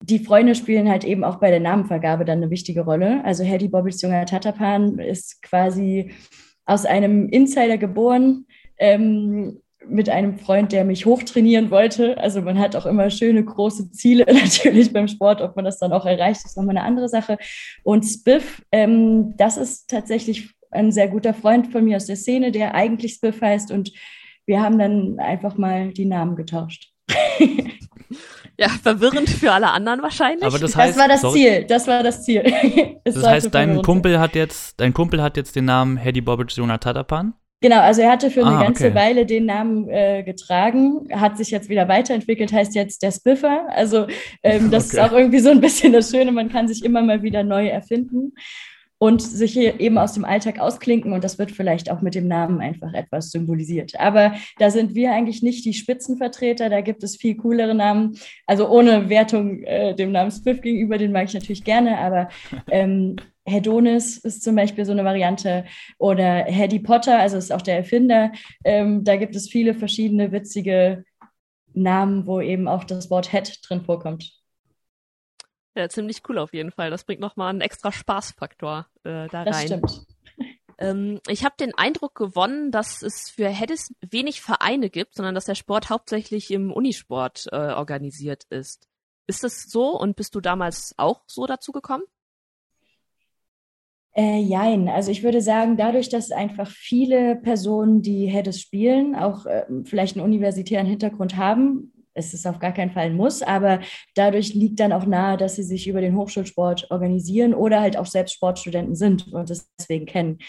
die 0.02 0.20
Freunde 0.20 0.54
spielen 0.54 0.90
halt 0.90 1.04
eben 1.04 1.24
auch 1.24 1.38
bei 1.38 1.50
der 1.50 1.62
Namenvergabe 1.62 2.26
dann 2.26 2.40
eine 2.40 2.50
wichtige 2.50 2.82
Rolle. 2.82 3.24
Also 3.24 3.44
Hedy 3.44 3.70
Bobbys 3.70 4.02
junger 4.02 4.26
Tatapan 4.26 5.00
ist 5.00 5.42
quasi 5.42 6.12
aus 6.66 6.86
einem 6.86 7.30
Insider 7.30 7.78
geboren. 7.78 8.46
Ähm, 8.78 9.62
mit 9.88 10.10
einem 10.10 10.38
Freund, 10.38 10.72
der 10.72 10.86
mich 10.86 11.06
hochtrainieren 11.06 11.72
wollte. 11.72 12.18
Also 12.18 12.42
man 12.42 12.60
hat 12.60 12.76
auch 12.76 12.86
immer 12.86 13.10
schöne 13.10 13.44
große 13.44 13.92
Ziele 13.92 14.26
natürlich 14.34 14.94
beim 14.94 15.08
Sport. 15.08 15.42
Ob 15.42 15.56
man 15.56 15.66
das 15.66 15.80
dann 15.80 15.94
auch 15.94 16.06
erreicht, 16.06 16.46
ist 16.46 16.58
nochmal 16.58 16.78
eine 16.78 16.86
andere 16.86 17.10
Sache. 17.10 17.38
Und 17.84 18.04
Spiff, 18.04 18.62
ähm, 18.72 19.36
das 19.38 19.58
ist 19.58 19.90
tatsächlich 19.90 20.54
ein 20.74 20.92
sehr 20.92 21.08
guter 21.08 21.34
Freund 21.34 21.72
von 21.72 21.84
mir 21.86 21.98
aus 21.98 22.06
der 22.06 22.16
Szene, 22.16 22.52
der 22.52 22.76
eigentlich 22.76 23.14
Spiff 23.14 23.42
heißt. 23.42 23.72
Und 23.72 23.92
wir 24.46 24.62
haben 24.62 24.78
dann 24.78 25.20
einfach 25.20 25.58
mal 25.58 25.94
die 25.94 26.06
Namen 26.06 26.36
getauscht. 26.36 26.92
Ja, 28.60 28.70
verwirrend 28.70 29.30
für 29.30 29.52
alle 29.52 29.72
anderen 29.72 30.04
wahrscheinlich. 30.04 30.46
Aber 30.46 30.60
das 30.60 30.76
heißt, 30.76 30.92
das 30.92 31.02
war 31.02 31.08
das 31.08 31.22
sorry. 31.22 31.40
Ziel. 31.40 31.66
Das 31.68 31.88
war 31.88 32.04
das 32.04 32.24
Ziel. 32.24 32.44
Es 33.04 33.16
Das 33.16 33.26
heißt, 33.26 33.56
dein 33.56 33.82
Kumpel 33.82 34.20
hat 34.20 34.36
jetzt, 34.36 34.80
dein 34.80 34.94
Kumpel 34.94 35.22
hat 35.22 35.38
jetzt 35.38 35.56
den 35.56 35.66
Namen 35.66 35.98
Hedy 35.98 36.22
Bobic 36.22 36.56
Jonathan 36.56 37.34
Genau, 37.62 37.80
also 37.80 38.02
er 38.02 38.12
hatte 38.12 38.30
für 38.30 38.46
eine 38.46 38.58
Ah, 38.58 38.64
ganze 38.64 38.88
okay. 38.88 38.96
Weile 38.96 39.26
den 39.26 39.46
Namen 39.46 39.90
äh, 39.90 40.22
getragen, 40.24 41.08
hat 41.14 41.38
sich 41.38 41.50
jetzt 41.50 41.70
wieder 41.70 41.88
weiterentwickelt, 41.88 42.52
heißt 42.52 42.76
jetzt 42.76 43.02
der 43.02 43.12
Spiffer. 43.12 43.66
Also 43.70 44.06
ähm, 44.44 44.70
das 44.70 44.88
Okay. 44.94 44.98
ist 44.98 45.00
auch 45.04 45.18
irgendwie 45.18 45.40
so 45.40 45.50
ein 45.50 45.62
bisschen 45.62 45.94
das 45.94 46.12
Schöne, 46.12 46.32
man 46.32 46.50
kann 46.50 46.68
sich 46.68 46.84
immer 46.84 47.02
mal 47.02 47.24
wieder 47.24 47.44
neu 47.44 47.68
erfinden 47.68 48.34
und 49.04 49.22
sich 49.22 49.52
hier 49.52 49.82
eben 49.82 49.98
aus 49.98 50.14
dem 50.14 50.24
Alltag 50.24 50.60
ausklinken 50.60 51.12
und 51.12 51.26
das 51.26 51.38
wird 51.38 51.52
vielleicht 51.52 51.92
auch 51.92 52.00
mit 52.00 52.16
dem 52.16 52.26
Namen 52.26 52.62
einfach 52.62 52.94
etwas 52.94 53.32
symbolisiert. 53.32 54.00
Aber 54.00 54.34
da 54.60 54.70
sind 54.70 54.96
wir 54.96 55.12
eigentlich 55.12 55.44
nicht 55.44 55.66
die 55.66 55.74
Spitzenvertreter, 55.74 56.70
da 56.70 56.80
gibt 56.80 57.04
es 57.04 57.18
viel 57.18 57.36
coolere 57.36 57.76
Namen. 57.76 58.18
Also 58.48 58.70
ohne 58.70 59.10
Wertung 59.10 59.62
äh, 59.64 59.94
dem 59.94 60.14
Namen 60.14 60.32
Spiff 60.32 60.62
gegenüber, 60.62 60.98
den 60.98 61.12
mag 61.12 61.26
ich 61.26 61.34
natürlich 61.34 61.66
gerne, 61.66 61.98
aber 61.98 62.30
ähm, 62.72 63.18
Hedonis 63.44 64.20
ist 64.20 64.42
zum 64.42 64.56
Beispiel 64.56 64.86
so 64.86 64.94
eine 64.94 65.04
Variante 65.04 65.66
oder 65.98 66.46
Harry 66.46 66.80
Potter, 66.80 67.20
also 67.20 67.36
ist 67.36 67.52
auch 67.52 67.62
der 67.62 67.76
Erfinder. 67.76 68.32
Ähm, 68.64 69.04
da 69.04 69.18
gibt 69.18 69.36
es 69.36 69.50
viele 69.50 69.74
verschiedene 69.74 70.32
witzige 70.32 71.04
Namen, 71.74 72.26
wo 72.26 72.40
eben 72.40 72.70
auch 72.70 72.86
das 72.86 73.10
Wort 73.10 73.34
Head 73.34 73.60
drin 73.68 73.82
vorkommt. 73.82 74.43
Ja, 75.76 75.90
ziemlich 75.90 76.22
cool 76.30 76.38
auf 76.38 76.54
jeden 76.54 76.72
Fall. 76.72 76.92
Das 76.92 77.04
bringt 77.04 77.22
nochmal 77.22 77.50
einen 77.50 77.62
extra 77.62 77.92
Spaßfaktor 77.92 78.88
äh, 79.04 79.28
da 79.28 79.44
Das 79.44 79.58
rein. 79.58 79.68
stimmt. 79.68 80.06
Ähm, 80.78 81.20
ich 81.28 81.46
habe 81.46 81.56
den 81.60 81.74
Eindruck 81.76 82.16
gewonnen, 82.16 82.72
dass 82.72 83.02
es 83.02 83.30
für 83.30 83.48
Hedis 83.48 83.94
wenig 84.02 84.42
Vereine 84.42 84.90
gibt, 84.90 85.16
sondern 85.16 85.36
dass 85.36 85.46
der 85.46 85.56
Sport 85.56 85.90
hauptsächlich 85.90 86.52
im 86.52 86.72
Unisport 86.72 87.48
äh, 87.52 87.56
organisiert 87.56 88.44
ist. 88.50 88.88
Ist 89.28 89.44
das 89.44 89.64
so 89.64 89.98
und 89.98 90.16
bist 90.16 90.36
du 90.36 90.42
damals 90.42 90.94
auch 90.98 91.22
so 91.28 91.46
dazu 91.46 91.72
gekommen? 91.72 92.04
Äh, 94.16 94.42
jein, 94.42 94.90
also 94.90 95.10
ich 95.10 95.24
würde 95.24 95.42
sagen, 95.42 95.76
dadurch, 95.76 96.10
dass 96.10 96.32
einfach 96.32 96.70
viele 96.70 97.36
Personen, 97.36 98.04
die 98.04 98.28
Heddes 98.28 98.62
spielen, 98.62 99.16
auch 99.16 99.48
äh, 99.48 99.66
vielleicht 99.86 100.18
einen 100.18 100.26
universitären 100.26 100.86
Hintergrund 100.86 101.36
haben, 101.36 101.93
es 102.14 102.34
ist 102.34 102.46
auf 102.48 102.60
gar 102.60 102.74
keinen 102.74 102.92
Fall 102.92 103.06
ein 103.06 103.16
Muss, 103.16 103.42
aber 103.42 103.80
dadurch 104.16 104.54
liegt 104.54 104.80
dann 104.80 104.94
auch 104.94 105.06
nahe, 105.06 105.38
dass 105.38 105.56
sie 105.56 105.64
sich 105.64 105.88
über 105.88 106.02
den 106.02 106.16
Hochschulsport 106.16 106.92
organisieren 106.92 107.54
oder 107.54 107.82
halt 107.82 107.98
auch 107.98 108.06
selbst 108.06 108.34
Sportstudenten 108.34 108.96
sind 108.96 109.32
und 109.34 109.50
das 109.50 109.70
deswegen 109.80 110.06
kennen. 110.06 110.40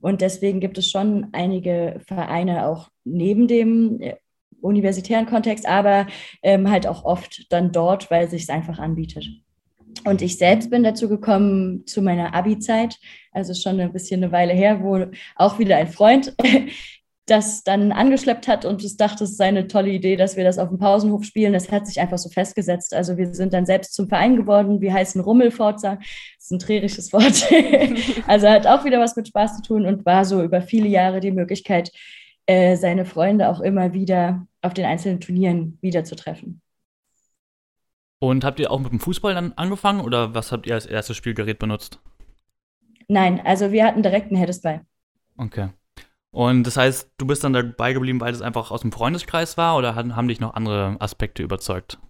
Und 0.00 0.20
deswegen 0.20 0.60
gibt 0.60 0.76
es 0.76 0.90
schon 0.90 1.28
einige 1.32 2.00
Vereine 2.06 2.66
auch 2.66 2.88
neben 3.04 3.48
dem 3.48 4.00
äh, 4.00 4.16
universitären 4.60 5.26
Kontext, 5.26 5.66
aber 5.66 6.06
ähm, 6.42 6.70
halt 6.70 6.86
auch 6.86 7.04
oft 7.04 7.50
dann 7.50 7.72
dort, 7.72 8.10
weil 8.10 8.24
es 8.24 8.30
sich 8.30 8.50
einfach 8.50 8.78
anbietet. 8.78 9.26
Und 10.04 10.22
ich 10.22 10.38
selbst 10.38 10.70
bin 10.70 10.82
dazu 10.82 11.08
gekommen 11.08 11.86
zu 11.86 12.02
meiner 12.02 12.34
Abi-Zeit, 12.34 12.98
also 13.32 13.54
schon 13.54 13.80
ein 13.80 13.92
bisschen 13.92 14.22
eine 14.22 14.32
Weile 14.32 14.52
her, 14.52 14.82
wo 14.82 15.06
auch 15.36 15.58
wieder 15.58 15.76
ein 15.76 15.88
Freund 15.88 16.34
das 17.26 17.64
dann 17.64 17.90
angeschleppt 17.90 18.48
hat 18.48 18.64
und 18.66 18.84
es 18.84 18.96
dachte, 18.96 19.24
es 19.24 19.36
sei 19.36 19.46
eine 19.46 19.66
tolle 19.66 19.90
Idee, 19.90 20.16
dass 20.16 20.36
wir 20.36 20.44
das 20.44 20.58
auf 20.58 20.68
dem 20.68 20.78
Pausenhof 20.78 21.24
spielen. 21.24 21.54
Das 21.54 21.72
hat 21.72 21.86
sich 21.86 22.00
einfach 22.00 22.18
so 22.18 22.28
festgesetzt. 22.28 22.92
Also 22.92 23.16
wir 23.16 23.32
sind 23.32 23.54
dann 23.54 23.64
selbst 23.64 23.94
zum 23.94 24.08
Verein 24.08 24.36
geworden. 24.36 24.82
Wir 24.82 24.92
heißen 24.92 25.22
Rummelforza. 25.22 25.96
Das 25.96 26.44
ist 26.44 26.50
ein 26.50 26.58
trärisches 26.58 27.12
Wort. 27.14 27.46
also 28.26 28.48
hat 28.48 28.66
auch 28.66 28.84
wieder 28.84 29.00
was 29.00 29.16
mit 29.16 29.28
Spaß 29.28 29.56
zu 29.56 29.62
tun 29.62 29.86
und 29.86 30.04
war 30.04 30.26
so 30.26 30.42
über 30.42 30.60
viele 30.60 30.88
Jahre 30.88 31.20
die 31.20 31.30
Möglichkeit, 31.30 31.90
äh, 32.46 32.76
seine 32.76 33.06
Freunde 33.06 33.48
auch 33.48 33.60
immer 33.60 33.94
wieder 33.94 34.46
auf 34.60 34.74
den 34.74 34.84
einzelnen 34.84 35.20
Turnieren 35.20 35.78
wiederzutreffen. 35.80 36.60
Und 38.18 38.44
habt 38.44 38.60
ihr 38.60 38.70
auch 38.70 38.80
mit 38.80 38.92
dem 38.92 39.00
Fußball 39.00 39.34
dann 39.34 39.52
angefangen 39.54 40.00
oder 40.00 40.34
was 40.34 40.52
habt 40.52 40.66
ihr 40.66 40.74
als 40.74 40.86
erstes 40.86 41.16
Spielgerät 41.16 41.58
benutzt? 41.58 42.00
Nein, 43.08 43.40
also 43.44 43.72
wir 43.72 43.84
hatten 43.84 44.02
direkt 44.02 44.30
ein 44.30 44.36
Heades 44.36 44.60
bei. 44.60 44.82
Okay. 45.36 45.70
Und 46.34 46.64
das 46.64 46.76
heißt, 46.76 47.12
du 47.16 47.28
bist 47.28 47.44
dann 47.44 47.52
dabei 47.52 47.92
geblieben, 47.92 48.20
weil 48.20 48.32
das 48.32 48.42
einfach 48.42 48.72
aus 48.72 48.80
dem 48.80 48.90
Freundeskreis 48.90 49.56
war 49.56 49.78
oder 49.78 49.94
haben 49.94 50.16
haben 50.16 50.26
dich 50.26 50.40
noch 50.40 50.54
andere 50.54 50.96
Aspekte 50.98 51.44
überzeugt? 51.44 52.00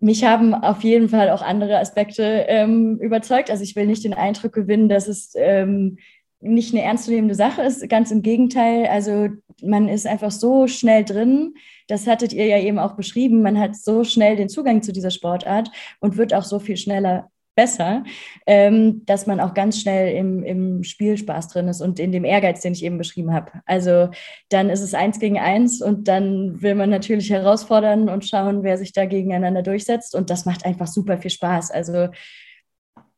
Mich 0.00 0.24
haben 0.24 0.54
auf 0.54 0.82
jeden 0.82 1.08
Fall 1.08 1.30
auch 1.30 1.40
andere 1.40 1.78
Aspekte 1.78 2.46
ähm, 2.48 2.98
überzeugt. 2.98 3.48
Also 3.48 3.62
ich 3.62 3.76
will 3.76 3.86
nicht 3.86 4.02
den 4.02 4.12
Eindruck 4.12 4.52
gewinnen, 4.52 4.88
dass 4.88 5.06
es 5.06 5.34
ähm, 5.36 5.98
nicht 6.40 6.74
eine 6.74 6.82
ernstzunehmende 6.82 7.36
Sache 7.36 7.62
ist. 7.62 7.88
Ganz 7.88 8.10
im 8.10 8.22
Gegenteil. 8.22 8.86
Also 8.86 9.28
man 9.62 9.88
ist 9.88 10.08
einfach 10.08 10.32
so 10.32 10.66
schnell 10.66 11.04
drin. 11.04 11.54
Das 11.86 12.08
hattet 12.08 12.32
ihr 12.32 12.46
ja 12.46 12.58
eben 12.58 12.80
auch 12.80 12.96
beschrieben. 12.96 13.40
Man 13.40 13.56
hat 13.56 13.76
so 13.76 14.02
schnell 14.02 14.34
den 14.34 14.48
Zugang 14.48 14.82
zu 14.82 14.92
dieser 14.92 15.12
Sportart 15.12 15.70
und 16.00 16.16
wird 16.16 16.34
auch 16.34 16.44
so 16.44 16.58
viel 16.58 16.76
schneller 16.76 17.30
besser, 17.60 18.04
ähm, 18.46 19.04
dass 19.04 19.26
man 19.26 19.38
auch 19.38 19.52
ganz 19.52 19.78
schnell 19.78 20.16
im, 20.16 20.42
im 20.42 20.82
Spielspaß 20.82 21.48
drin 21.48 21.68
ist 21.68 21.82
und 21.82 22.00
in 22.00 22.10
dem 22.10 22.24
Ehrgeiz, 22.24 22.62
den 22.62 22.72
ich 22.72 22.82
eben 22.82 22.96
beschrieben 22.96 23.34
habe. 23.34 23.52
Also 23.66 24.08
dann 24.48 24.70
ist 24.70 24.80
es 24.80 24.94
eins 24.94 25.18
gegen 25.18 25.38
eins 25.38 25.82
und 25.82 26.08
dann 26.08 26.62
will 26.62 26.74
man 26.74 26.88
natürlich 26.88 27.28
herausfordern 27.28 28.08
und 28.08 28.26
schauen, 28.26 28.62
wer 28.62 28.78
sich 28.78 28.94
da 28.94 29.04
gegeneinander 29.04 29.62
durchsetzt. 29.62 30.14
Und 30.14 30.30
das 30.30 30.46
macht 30.46 30.64
einfach 30.64 30.86
super 30.86 31.18
viel 31.18 31.30
Spaß. 31.30 31.70
Also 31.70 32.08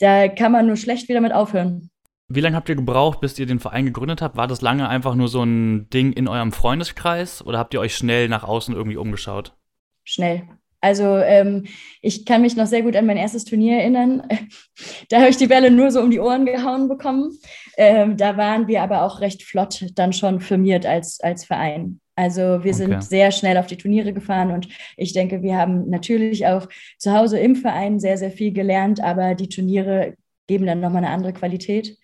da 0.01 0.27
kann 0.27 0.51
man 0.51 0.67
nur 0.67 0.77
schlecht 0.77 1.09
wieder 1.09 1.21
mit 1.21 1.33
aufhören. 1.33 1.89
Wie 2.27 2.41
lange 2.41 2.57
habt 2.57 2.69
ihr 2.69 2.75
gebraucht, 2.75 3.21
bis 3.21 3.39
ihr 3.39 3.47
den 3.47 3.61
Verein 3.61 3.85
gegründet 3.85 4.23
habt? 4.23 4.37
War 4.37 4.49
das 4.49 4.61
lange 4.61 4.89
einfach 4.89 5.15
nur 5.15 5.29
so 5.29 5.45
ein 5.45 5.89
Ding 5.91 6.13
in 6.13 6.27
eurem 6.27 6.51
Freundeskreis 6.51 7.47
oder 7.47 7.59
habt 7.59 7.75
ihr 7.75 7.81
euch 7.81 7.95
schnell 7.95 8.29
nach 8.29 8.43
außen 8.43 8.75
irgendwie 8.75 8.97
umgeschaut? 8.97 9.55
Schnell. 10.03 10.49
Also 10.83 11.17
ähm, 11.17 11.65
ich 12.03 12.27
kann 12.27 12.43
mich 12.43 12.57
noch 12.57 12.67
sehr 12.67 12.83
gut 12.83 12.97
an 12.97 13.07
mein 13.07 13.17
erstes 13.17 13.45
Turnier 13.45 13.79
erinnern. 13.79 14.23
da 15.09 15.21
habe 15.21 15.31
ich 15.31 15.37
die 15.37 15.47
Bälle 15.47 15.71
nur 15.71 15.91
so 15.91 16.01
um 16.01 16.11
die 16.11 16.21
Ohren 16.21 16.45
gehauen 16.45 16.89
bekommen. 16.89 17.31
Ähm, 17.79 18.17
da 18.17 18.37
waren 18.37 18.67
wir 18.67 18.83
aber 18.83 19.03
auch 19.03 19.21
recht 19.21 19.45
flott 19.45 19.87
dann 19.95 20.13
schon 20.13 20.41
firmiert 20.41 20.85
als, 20.85 21.21
als 21.21 21.45
Verein. 21.45 22.01
Also 22.17 22.43
wir 22.43 22.59
Okay. 22.59 22.75
sind 22.75 23.05
sehr 23.05 23.31
schnell 23.31 23.57
auf 23.57 23.67
die 23.69 23.79
Turniere 23.79 24.13
gefahren 24.13 24.51
und 24.51 24.69
ich 24.97 25.13
denke, 25.15 25.43
wir 25.43 25.57
haben 25.57 25.89
natürlich 25.89 26.47
auch 26.47 26.69
zu 26.99 27.13
Hause 27.13 27.39
im 27.39 27.57
Verein 27.57 28.01
sehr, 28.01 28.19
sehr 28.19 28.31
viel 28.31 28.53
gelernt, 28.53 29.01
aber 29.01 29.35
die 29.35 29.49
Turniere 29.49 30.15
geben 30.47 30.67
dann 30.67 30.81
nochmal 30.81 31.05
eine 31.05 31.15
andere 31.15 31.33
Qualität. 31.33 31.97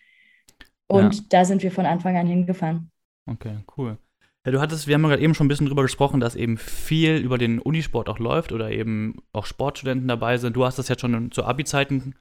Und 0.87 1.15
Ja. 1.15 1.21
da 1.29 1.45
sind 1.45 1.63
wir 1.63 1.71
von 1.73 1.85
Anfang 1.85 2.17
an 2.17 2.27
hingefahren. 2.27 2.91
Okay, 3.27 3.57
cool. 3.77 3.99
Ja, 4.49 4.53
du 4.53 4.61
hattest, 4.61 4.87
wir 4.87 4.95
haben 4.95 5.03
ja 5.03 5.11
gerade 5.11 5.23
eben 5.23 5.35
schon 5.35 5.45
ein 5.45 5.49
bisschen 5.49 5.67
drüber 5.67 5.83
gesprochen, 5.83 6.21
dass 6.21 6.35
eben 6.35 6.57
viel 6.57 7.19
über 7.19 7.37
den 7.37 7.59
Unisport 7.59 8.09
auch 8.09 8.19
läuft 8.19 8.51
oder 8.51 8.71
eben 8.71 9.17
auch 9.35 9.45
Sportstudenten 9.45 10.09
dabei 10.09 10.39
sind. 10.39 10.57
Du 10.57 10.65
hast 10.65 10.79
das 10.79 10.89
jetzt 10.89 11.03
schon 11.03 11.31
zu 11.33 11.45
Abi-Zeiten 11.45 12.15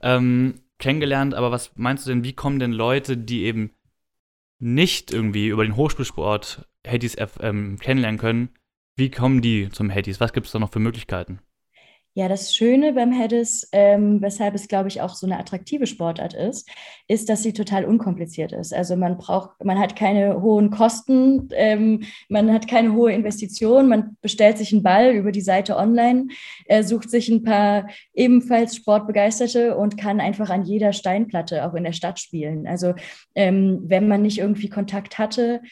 ähm, 0.00 0.62
kennengelernt, 0.78 1.34
aber 1.34 1.50
was 1.50 1.72
meinst 1.76 2.06
du 2.06 2.08
denn, 2.10 2.24
wie 2.24 2.32
kommen 2.32 2.58
denn 2.58 2.72
Leute, 2.72 3.18
die 3.18 3.44
eben 3.44 3.70
nicht 4.58 5.12
irgendwie 5.12 5.48
über 5.48 5.62
den 5.62 5.76
Hochschulsport 5.76 6.66
Headies 6.86 7.18
ähm, 7.40 7.78
kennenlernen 7.78 8.18
können, 8.18 8.48
wie 8.96 9.10
kommen 9.10 9.42
die 9.42 9.68
zum 9.68 9.90
Headies? 9.90 10.20
Was 10.20 10.32
gibt 10.32 10.46
es 10.46 10.52
da 10.52 10.58
noch 10.58 10.72
für 10.72 10.78
Möglichkeiten? 10.78 11.40
Ja, 12.16 12.28
das 12.28 12.54
Schöne 12.54 12.92
beim 12.92 13.10
Hedis, 13.10 13.68
ähm, 13.72 14.22
weshalb 14.22 14.54
es, 14.54 14.68
glaube 14.68 14.86
ich, 14.86 15.00
auch 15.00 15.16
so 15.16 15.26
eine 15.26 15.36
attraktive 15.36 15.88
Sportart 15.88 16.32
ist, 16.32 16.70
ist, 17.08 17.28
dass 17.28 17.42
sie 17.42 17.52
total 17.52 17.84
unkompliziert 17.84 18.52
ist. 18.52 18.72
Also 18.72 18.94
man 18.94 19.18
braucht, 19.18 19.64
man 19.64 19.80
hat 19.80 19.96
keine 19.96 20.40
hohen 20.40 20.70
Kosten, 20.70 21.48
ähm, 21.54 22.04
man 22.28 22.52
hat 22.52 22.68
keine 22.68 22.92
hohe 22.92 23.12
Investition, 23.12 23.88
man 23.88 24.16
bestellt 24.22 24.58
sich 24.58 24.72
einen 24.72 24.84
Ball 24.84 25.10
über 25.10 25.32
die 25.32 25.40
Seite 25.40 25.76
online, 25.76 26.28
äh, 26.66 26.84
sucht 26.84 27.10
sich 27.10 27.28
ein 27.28 27.42
paar 27.42 27.88
ebenfalls 28.12 28.76
Sportbegeisterte 28.76 29.76
und 29.76 29.98
kann 29.98 30.20
einfach 30.20 30.50
an 30.50 30.64
jeder 30.64 30.92
Steinplatte 30.92 31.66
auch 31.66 31.74
in 31.74 31.82
der 31.82 31.92
Stadt 31.92 32.20
spielen. 32.20 32.68
Also 32.68 32.94
ähm, 33.34 33.80
wenn 33.86 34.06
man 34.06 34.22
nicht 34.22 34.38
irgendwie 34.38 34.68
Kontakt 34.68 35.18
hatte, 35.18 35.62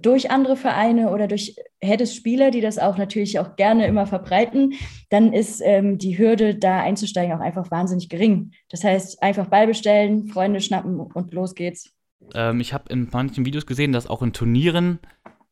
durch 0.00 0.30
andere 0.30 0.56
Vereine 0.56 1.10
oder 1.10 1.28
durch 1.28 1.56
Heddes-Spieler, 1.80 2.50
die 2.50 2.60
das 2.60 2.78
auch 2.78 2.98
natürlich 2.98 3.38
auch 3.38 3.56
gerne 3.56 3.86
immer 3.86 4.06
verbreiten, 4.06 4.74
dann 5.10 5.32
ist 5.32 5.60
ähm, 5.64 5.98
die 5.98 6.18
Hürde, 6.18 6.54
da 6.54 6.80
einzusteigen, 6.80 7.34
auch 7.34 7.40
einfach 7.40 7.70
wahnsinnig 7.70 8.08
gering. 8.08 8.52
Das 8.68 8.84
heißt, 8.84 9.22
einfach 9.22 9.46
Ball 9.46 9.66
bestellen, 9.66 10.26
Freunde 10.26 10.60
schnappen 10.60 11.00
und 11.00 11.32
los 11.32 11.54
geht's. 11.54 11.92
Ähm, 12.34 12.60
ich 12.60 12.72
habe 12.72 12.92
in 12.92 13.08
manchen 13.10 13.44
Videos 13.44 13.66
gesehen, 13.66 13.92
dass 13.92 14.06
auch 14.06 14.22
in 14.22 14.32
Turnieren 14.32 14.98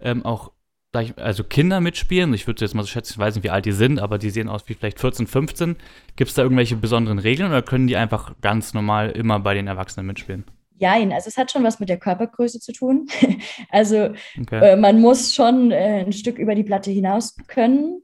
ähm, 0.01 0.25
auch 0.25 0.53
also 0.93 1.45
Kinder 1.45 1.81
mitspielen. 1.81 2.35
Ich 2.35 2.47
würde 2.47 2.65
jetzt 2.65 2.75
mal 2.75 2.83
so 2.83 2.89
schätzen, 2.89 3.13
ich 3.13 3.19
weiß 3.19 3.37
nicht, 3.37 3.45
wie 3.45 3.51
alt 3.51 3.65
die 3.65 3.73
sind, 3.73 4.01
aber 4.01 4.19
die 4.19 4.31
sehen 4.31 4.49
aus 4.49 4.69
wie 4.69 4.75
vielleicht 4.75 4.99
14, 4.99 5.29
15. 5.29 5.77
Gibt 6.17 6.31
es 6.31 6.35
da 6.35 6.43
irgendwelche 6.43 6.77
besonderen 6.77 7.21
Regeln 7.21 7.49
oder 7.49 7.63
können 7.63 7.87
die 7.87 7.97
einfach 7.97 8.35
ganz 8.41 8.75
normal 8.75 9.11
immer 9.11 9.39
bei 9.39 9.55
den 9.55 9.69
Erwachsenen 9.69 10.07
mitspielen? 10.07 10.45
Jein, 10.81 11.13
also 11.13 11.29
es 11.29 11.37
hat 11.37 11.53
schon 11.53 11.63
was 11.63 11.79
mit 11.79 11.91
der 11.91 11.99
Körpergröße 11.99 12.59
zu 12.59 12.73
tun. 12.73 13.07
also 13.71 14.11
Okay. 14.41 14.73
äh, 14.73 14.77
man 14.77 15.01
muss 15.01 15.35
schon 15.35 15.71
äh, 15.71 16.05
ein 16.05 16.13
Stück 16.13 16.39
über 16.39 16.55
die 16.55 16.65
Platte 16.65 16.91
hinaus 16.91 17.37
können 17.47 18.03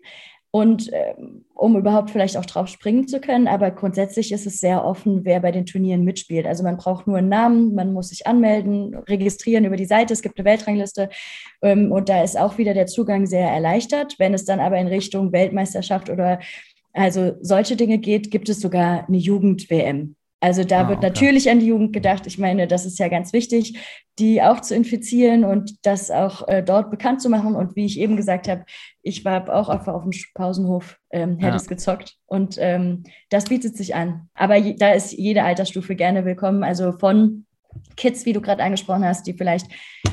und 0.51 0.91
ähm, 0.93 1.45
um 1.55 1.77
überhaupt 1.77 2.11
vielleicht 2.11 2.37
auch 2.37 2.47
drauf 2.47 2.69
springen 2.69 3.09
zu 3.09 3.21
können. 3.21 3.49
Aber 3.49 3.71
grundsätzlich 3.71 4.33
ist 4.33 4.47
es 4.47 4.59
sehr 4.59 4.85
offen, 4.85 5.25
wer 5.25 5.41
bei 5.41 5.53
den 5.53 5.67
Turnieren 5.67 6.05
mitspielt. 6.05 6.47
Also 6.47 6.63
man 6.63 6.77
braucht 6.77 7.07
nur 7.07 7.19
einen 7.19 7.29
Namen, 7.29 7.75
man 7.75 7.93
muss 7.93 8.09
sich 8.11 8.27
anmelden, 8.27 8.95
registrieren 8.95 9.65
über 9.65 9.77
die 9.77 9.87
Seite. 9.87 10.13
Es 10.13 10.23
gibt 10.23 10.39
eine 10.39 10.47
Weltrangliste 10.47 11.09
ähm, 11.63 11.93
und 11.93 12.09
da 12.09 12.23
ist 12.23 12.39
auch 12.39 12.59
wieder 12.59 12.75
der 12.75 12.87
Zugang 12.87 13.27
sehr 13.27 13.51
erleichtert. 13.51 14.15
Wenn 14.19 14.35
es 14.35 14.45
dann 14.45 14.61
aber 14.61 14.79
in 14.79 14.87
Richtung 14.87 15.33
Weltmeisterschaft 15.33 16.11
oder 16.11 16.41
also 16.93 17.33
solche 17.41 17.77
Dinge 17.77 17.99
geht, 17.99 18.31
gibt 18.31 18.49
es 18.49 18.61
sogar 18.61 19.07
eine 19.07 19.19
Jugend-WM. 19.19 20.17
Also 20.47 20.63
da 20.63 20.83
Ah, 20.83 20.89
wird 20.91 20.99
okay. 20.99 21.07
natürlich 21.09 21.51
an 21.51 21.59
die 21.59 21.67
Jugend 21.67 21.93
gedacht. 21.93 22.25
Ich 22.29 22.39
meine, 22.39 22.69
das 22.69 22.87
ist 22.87 23.01
ja 23.01 23.09
ganz 23.09 23.33
wichtig, 23.33 23.77
die 24.21 24.41
auch 24.41 24.61
zu 24.61 24.77
infizieren 24.77 25.43
und 25.45 25.85
das 25.85 26.09
auch 26.13 26.47
äh, 26.47 26.63
dort 26.63 26.89
bekannt 26.93 27.21
zu 27.21 27.29
machen. 27.29 27.57
Und 27.57 27.75
wie 27.75 27.85
ich 27.85 27.99
eben 27.99 28.17
gesagt 28.17 28.47
habe, 28.47 28.65
ich 29.03 29.25
war 29.25 29.53
auch 29.53 29.69
einfach 29.69 29.93
auf 29.93 30.05
dem 30.05 30.13
Pausenhof, 30.35 31.01
ähm, 31.11 31.39
hätte 31.39 31.49
Ja. 31.49 31.57
es 31.57 31.67
gezockt. 31.67 32.15
Und 32.27 32.59
ähm, 32.61 33.03
das 33.29 33.47
bietet 33.47 33.77
sich 33.77 33.97
an. 33.97 34.29
Aber 34.35 34.55
je, 34.55 34.77
da 34.77 34.93
ist 34.93 35.11
jede 35.15 35.43
Altersstufe 35.43 35.97
gerne 35.97 36.25
willkommen. 36.25 36.63
Also 36.63 36.93
von 36.93 37.45
Kids, 37.97 38.25
wie 38.25 38.33
du 38.33 38.41
gerade 38.41 38.63
angesprochen 38.63 39.05
hast, 39.05 39.27
die 39.27 39.33
vielleicht 39.33 39.67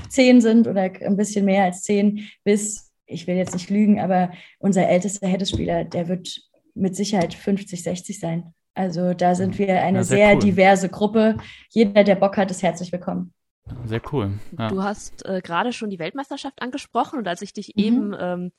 zehn 0.09 0.41
sind 0.41 0.67
oder 0.67 0.81
ein 0.81 1.15
bisschen 1.15 1.45
mehr 1.45 1.65
als 1.65 1.83
zehn, 1.83 2.27
bis, 2.43 2.91
ich 3.05 3.27
will 3.27 3.35
jetzt 3.35 3.53
nicht 3.53 3.69
lügen, 3.69 3.99
aber 3.99 4.31
unser 4.57 4.89
ältester 4.89 5.27
Headespieler, 5.27 5.83
der 5.83 6.07
wird 6.07 6.41
mit 6.73 6.95
Sicherheit 6.95 7.35
50, 7.35 7.83
60 7.83 8.19
sein. 8.19 8.51
Also 8.75 9.13
da 9.13 9.35
sind 9.35 9.57
wir 9.59 9.81
eine 9.81 9.99
Ja, 9.99 10.03
sehr 10.03 10.17
sehr 10.17 10.33
cool. 10.35 10.39
diverse 10.41 10.89
Gruppe. 10.89 11.37
Jeder, 11.69 12.03
der 12.03 12.15
Bock 12.15 12.37
hat, 12.37 12.49
ist 12.51 12.63
herzlich 12.63 12.91
willkommen. 12.91 13.33
Sehr 13.85 14.01
cool. 14.11 14.33
Ja. 14.57 14.67
Du 14.67 14.83
hast 14.83 15.25
äh, 15.25 15.41
gerade 15.41 15.71
schon 15.73 15.89
die 15.89 15.99
Weltmeisterschaft 15.99 16.61
angesprochen 16.61 17.19
und 17.19 17.27
als 17.27 17.41
ich 17.41 17.53
dich 17.53 17.73
Mhm. 17.75 17.83
eben 17.83 18.15
ähm, 18.19 18.51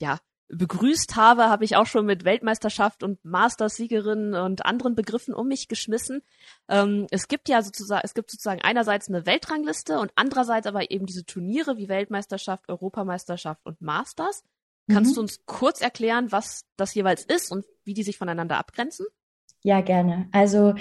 ja 0.00 0.18
begrüßt 0.54 1.16
habe, 1.16 1.44
habe 1.48 1.64
ich 1.64 1.76
auch 1.76 1.86
schon 1.86 2.04
mit 2.04 2.24
Weltmeisterschaft 2.24 3.02
und 3.02 3.24
Masters-Siegerin 3.24 4.34
und 4.34 4.66
anderen 4.66 4.94
Begriffen 4.94 5.32
um 5.32 5.48
mich 5.48 5.66
geschmissen. 5.66 6.20
Ähm, 6.68 7.06
es 7.10 7.26
gibt 7.26 7.48
ja 7.48 7.62
sozusagen, 7.62 8.02
es 8.04 8.12
gibt 8.12 8.30
sozusagen 8.30 8.60
einerseits 8.60 9.08
eine 9.08 9.24
Weltrangliste 9.24 9.98
und 9.98 10.12
andererseits 10.14 10.66
aber 10.66 10.90
eben 10.90 11.06
diese 11.06 11.24
Turniere 11.24 11.78
wie 11.78 11.88
Weltmeisterschaft, 11.88 12.68
Europameisterschaft 12.68 13.64
und 13.64 13.80
Masters. 13.80 14.44
Kannst 14.90 15.12
Mhm. 15.12 15.14
du 15.14 15.20
uns 15.22 15.38
kurz 15.46 15.80
erklären, 15.80 16.30
was 16.32 16.66
das 16.76 16.92
jeweils 16.94 17.24
ist 17.24 17.50
und 17.50 17.64
wie 17.84 17.94
die 17.94 18.02
sich 18.02 18.18
voneinander 18.18 18.58
abgrenzen? 18.58 19.06
Ja, 19.62 19.80
gerne. 19.80 20.28
Also 20.32 20.74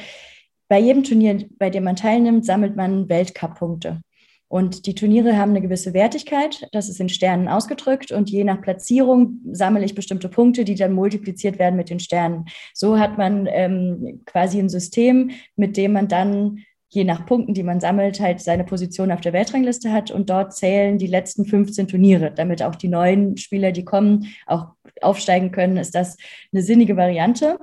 bei 0.67 0.79
jedem 0.79 1.03
Turnier, 1.03 1.47
bei 1.59 1.69
dem 1.69 1.83
man 1.83 1.95
teilnimmt, 1.95 2.45
sammelt 2.45 2.75
man 2.75 3.09
Weltcup-Punkte. 3.09 4.01
Und 4.47 4.85
die 4.85 4.95
Turniere 4.95 5.37
haben 5.37 5.51
eine 5.51 5.61
gewisse 5.61 5.93
Wertigkeit, 5.93 6.67
das 6.73 6.89
ist 6.89 6.99
in 6.99 7.07
Sternen 7.07 7.47
ausgedrückt 7.47 8.11
und 8.11 8.29
je 8.29 8.43
nach 8.43 8.61
Platzierung 8.61 9.39
sammle 9.53 9.85
ich 9.85 9.95
bestimmte 9.95 10.27
Punkte, 10.27 10.65
die 10.65 10.75
dann 10.75 10.91
multipliziert 10.91 11.57
werden 11.57 11.77
mit 11.77 11.89
den 11.89 12.01
Sternen. 12.01 12.45
So 12.73 12.99
hat 12.99 13.17
man 13.17 13.47
ähm, 13.49 14.21
quasi 14.25 14.59
ein 14.59 14.67
System, 14.67 15.31
mit 15.55 15.77
dem 15.77 15.93
man 15.93 16.09
dann 16.09 16.65
je 16.89 17.05
nach 17.05 17.25
Punkten, 17.25 17.53
die 17.53 17.63
man 17.63 17.79
sammelt, 17.79 18.19
halt 18.19 18.41
seine 18.41 18.65
Position 18.65 19.13
auf 19.13 19.21
der 19.21 19.31
Weltrangliste 19.31 19.93
hat 19.93 20.11
und 20.11 20.29
dort 20.29 20.53
zählen 20.53 20.97
die 20.97 21.07
letzten 21.07 21.45
15 21.45 21.87
Turniere, 21.87 22.33
damit 22.35 22.61
auch 22.61 22.75
die 22.75 22.89
neuen 22.89 23.37
Spieler, 23.37 23.71
die 23.71 23.85
kommen, 23.85 24.27
auch 24.47 24.67
aufsteigen 25.01 25.51
können, 25.51 25.77
ist 25.77 25.95
das 25.95 26.17
eine 26.51 26.61
sinnige 26.61 26.97
Variante. 26.97 27.57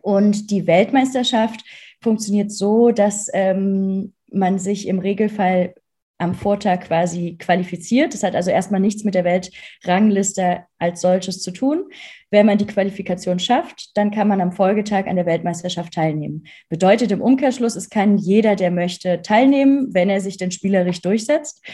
Und 0.00 0.50
die 0.50 0.66
Weltmeisterschaft 0.66 1.60
funktioniert 2.00 2.50
so, 2.50 2.90
dass 2.90 3.28
ähm, 3.32 4.12
man 4.30 4.58
sich 4.58 4.86
im 4.86 4.98
Regelfall 4.98 5.74
am 6.18 6.34
Vortag 6.34 6.80
quasi 6.80 7.36
qualifiziert. 7.38 8.12
Das 8.12 8.24
hat 8.24 8.34
also 8.34 8.50
erstmal 8.50 8.80
nichts 8.80 9.04
mit 9.04 9.14
der 9.14 9.24
Weltrangliste 9.24 10.64
als 10.78 11.00
solches 11.00 11.40
zu 11.40 11.52
tun. 11.52 11.84
Wenn 12.30 12.44
man 12.44 12.58
die 12.58 12.66
Qualifikation 12.66 13.38
schafft, 13.38 13.96
dann 13.96 14.10
kann 14.10 14.26
man 14.26 14.40
am 14.40 14.52
Folgetag 14.52 15.06
an 15.06 15.16
der 15.16 15.26
Weltmeisterschaft 15.26 15.94
teilnehmen. 15.94 16.44
Bedeutet 16.68 17.12
im 17.12 17.22
Umkehrschluss, 17.22 17.76
es 17.76 17.88
kann 17.88 18.18
jeder, 18.18 18.56
der 18.56 18.72
möchte, 18.72 19.22
teilnehmen, 19.22 19.94
wenn 19.94 20.10
er 20.10 20.20
sich 20.20 20.36
denn 20.36 20.50
spielerisch 20.50 21.00
durchsetzt. 21.00 21.64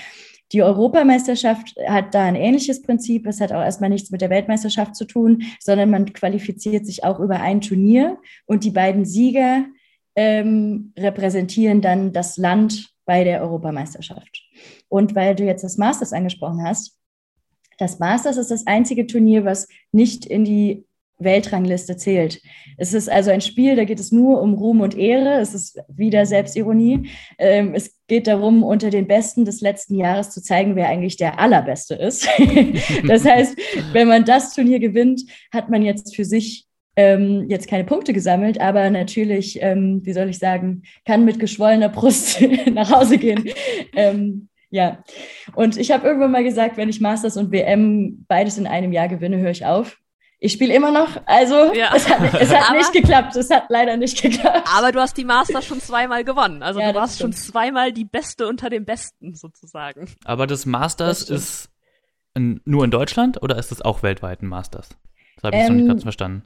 Die 0.55 0.63
Europameisterschaft 0.63 1.75
hat 1.89 2.15
da 2.15 2.23
ein 2.25 2.37
ähnliches 2.37 2.81
Prinzip. 2.81 3.27
Es 3.27 3.41
hat 3.41 3.51
auch 3.51 3.61
erstmal 3.61 3.91
nichts 3.91 4.13
mit 4.13 4.21
der 4.21 4.31
Weltmeisterschaft 4.31 4.95
zu 4.95 5.05
tun, 5.05 5.43
sondern 5.59 5.91
man 5.91 6.13
qualifiziert 6.13 6.87
sich 6.87 7.03
auch 7.03 7.19
über 7.19 7.41
ein 7.41 7.61
Turnier 7.61 8.19
und 8.47 8.63
die 8.63 8.71
beiden 8.71 9.05
Sieger 9.05 9.65
ähm, 10.15 10.93
repräsentieren 10.97 11.81
dann 11.81 12.13
das 12.13 12.37
Land 12.37 12.95
bei 13.05 13.25
der 13.25 13.43
Europameisterschaft. 13.43 14.45
Und 14.89 15.17
weil 15.17 15.35
du 15.35 15.43
jetzt 15.43 15.65
das 15.65 15.77
Masters 15.77 16.13
angesprochen 16.13 16.63
hast, 16.65 16.97
das 17.79 17.99
Masters 17.99 18.37
ist 18.37 18.53
das 18.53 18.69
einzige 18.69 19.09
Turnier, 19.09 19.45
was 19.45 19.67
nicht 19.91 20.25
in 20.25 20.45
die 20.45 20.87
Weltrangliste 21.19 21.97
zählt. 21.97 22.41
Es 22.77 22.95
ist 22.95 23.11
also 23.11 23.33
ein 23.33 23.41
Spiel, 23.41 23.75
da 23.75 23.85
geht 23.85 23.99
es 23.99 24.13
nur 24.13 24.41
um 24.41 24.55
Ruhm 24.55 24.83
und 24.83 24.97
Ehre. 24.97 25.41
Es 25.41 25.53
ist 25.53 25.81
wieder 25.89 26.27
Selbstironie. 26.27 27.11
Ähm, 27.39 27.75
es 27.75 27.94
geht 28.07 28.27
darum, 28.27 28.63
unter 28.63 28.91
den 28.91 29.07
Besten 29.07 29.45
des 29.45 29.61
letzten 29.61 29.95
Jahres 29.95 30.31
zu 30.31 30.43
zeigen, 30.43 30.77
wer 30.77 30.89
eigentlich 30.89 31.17
der 31.17 31.39
Allerbeste 31.39 31.95
ist. 31.95 32.29
das 33.09 33.25
heißt, 33.25 33.57
wenn 33.93 34.09
man 34.09 34.25
das 34.25 34.55
Turnier 34.55 34.79
gewinnt, 34.79 35.23
hat 35.53 35.71
man 35.71 35.83
jetzt 35.83 36.15
für 36.15 36.25
sich 36.25 36.67
ähm, 36.97 37.47
jetzt 37.49 37.69
keine 37.69 37.85
Punkte 37.85 38.13
gesammelt, 38.13 38.61
aber 38.61 38.89
natürlich, 38.91 39.61
ähm, 39.61 40.01
wie 40.05 40.13
soll 40.13 40.29
ich 40.29 40.39
sagen, 40.39 40.83
kann 41.05 41.25
mit 41.25 41.41
geschwollener 41.41 41.89
Brust 41.89 42.41
nach 42.73 42.91
Hause 42.91 43.19
gehen. 43.19 43.51
Ähm, 43.97 44.49
ja, 44.71 45.03
und 45.55 45.77
ich 45.77 45.91
habe 45.93 46.07
irgendwann 46.07 46.33
mal 46.33 46.45
gesagt, 46.45 46.77
wenn 46.77 46.89
ich 46.89 47.01
Masters 47.01 47.37
und 47.37 47.53
WM 47.53 48.25
beides 48.29 48.59
in 48.59 48.67
einem 48.67 48.93
Jahr 48.93 49.09
gewinne, 49.09 49.39
höre 49.39 49.51
ich 49.51 49.65
auf. 49.65 49.99
Ich 50.45 50.53
spiele 50.53 50.75
immer 50.75 50.91
noch, 50.91 51.09
also 51.25 51.73
Ja. 51.73 51.93
es 51.97 52.07
hat, 52.07 52.35
es 52.39 52.55
hat 52.55 52.69
Aber- 52.69 52.77
nicht 52.79 52.93
geklappt. 52.93 53.35
Es 53.35 53.49
hat 53.49 53.65
leider 53.71 53.97
nicht 53.97 54.21
geklappt. 54.21 54.69
Aber 54.77 54.93
du 54.93 55.01
hast 55.01 55.17
die 55.17 55.25
Masters 55.25 55.65
schon 55.65 55.81
zweimal 55.81 56.23
gewonnen. 56.23 56.63
Also 56.63 56.81
Ja, 56.81 56.93
du 56.93 56.99
warst 56.99 57.19
schon 57.19 57.33
zweimal 57.33 57.93
die 57.93 58.05
Beste 58.05 58.47
unter 58.47 58.69
den 58.69 58.85
Besten 58.85 59.35
sozusagen. 59.35 60.07
Aber 60.25 60.47
das 60.47 60.67
Masters 60.67 61.21
Das 61.27 61.31
ist 61.31 61.71
in, 62.35 62.61
nur 62.67 62.85
in 62.85 62.91
Deutschland 62.91 63.43
oder 63.43 63.57
ist 63.57 63.73
es 63.73 63.81
auch 63.81 64.03
weltweit 64.03 64.43
ein 64.43 64.49
Masters? 64.49 64.91
Das 65.37 65.45
habe 65.45 65.57
ich 65.57 65.61
jetzt 65.63 65.69
noch 65.71 65.75
nicht 65.77 65.83
Ähm, 65.85 65.89
ganz 65.89 66.03
verstanden. 66.03 66.43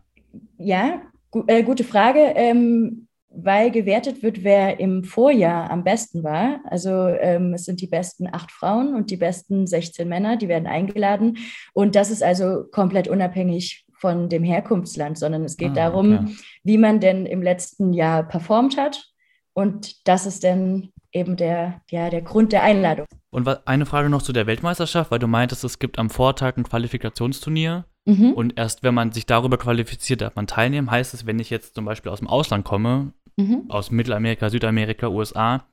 Ja, 0.58 1.02
gu 1.32 1.42
äh, 1.48 1.64
gute 1.64 1.82
Frage, 1.82 2.20
ähm, 2.36 3.08
weil 3.30 3.72
gewertet 3.72 4.22
wird, 4.22 4.44
wer 4.44 4.78
im 4.78 5.02
Vorjahr 5.02 5.70
am 5.72 5.82
besten 5.82 6.22
war. 6.22 6.60
Also 6.66 7.08
ähm, 7.08 7.52
es 7.54 7.64
sind 7.64 7.80
die 7.80 7.86
besten 7.88 8.28
acht 8.32 8.52
Frauen 8.52 8.94
und 8.94 9.10
die 9.10 9.16
besten 9.16 9.66
16 9.66 10.08
Männer, 10.08 10.36
die 10.36 10.46
werden 10.48 10.68
eingeladen. 10.68 11.38
Und 11.74 11.96
das 11.96 12.10
ist 12.12 12.22
also 12.22 12.62
komplett 12.70 13.08
unabhängig 13.08 13.84
von 14.00 14.28
dem 14.28 14.44
Herkunftsland, 14.44 15.18
sondern 15.18 15.44
es 15.44 15.56
geht 15.56 15.72
Ah, 15.72 15.74
darum, 15.90 16.14
okay. 16.14 16.36
wie 16.64 16.78
man 16.78 17.00
denn 17.00 17.26
im 17.26 17.42
letzten 17.42 17.92
Jahr 17.92 18.22
performt 18.22 18.76
hat. 18.76 19.12
Und 19.54 20.06
das 20.06 20.24
ist 20.26 20.44
dann 20.44 20.90
eben 21.12 21.36
der, 21.36 21.80
ja, 21.90 22.10
der 22.10 22.22
Grund 22.22 22.52
der 22.52 22.62
Einladung. 22.62 23.06
Und 23.30 23.48
eine 23.66 23.86
Frage 23.86 24.08
noch 24.08 24.22
zu 24.22 24.32
der 24.32 24.46
Weltmeisterschaft, 24.46 25.10
weil 25.10 25.18
du 25.18 25.26
meintest, 25.26 25.64
es 25.64 25.78
gibt 25.78 25.98
am 25.98 26.10
Vortag 26.10 26.56
ein 26.56 26.62
Qualifikationsturnier 26.64 27.84
Mhm. 28.06 28.32
und 28.32 28.56
erst 28.56 28.82
wenn 28.82 28.94
man 28.94 29.12
sich 29.12 29.26
darüber 29.26 29.58
qualifiziert, 29.58 30.22
darf 30.22 30.34
man 30.34 30.46
teilnehmen. 30.46 30.90
Heißt 30.90 31.12
es, 31.12 31.26
wenn 31.26 31.38
ich 31.38 31.50
jetzt 31.50 31.74
zum 31.74 31.84
Beispiel 31.84 32.10
aus 32.10 32.20
dem 32.20 32.28
Ausland 32.28 32.64
komme, 32.64 33.12
Mhm. 33.36 33.64
aus 33.68 33.90
Mittelamerika, 33.90 34.48
Südamerika, 34.48 35.08
USA, 35.08 35.64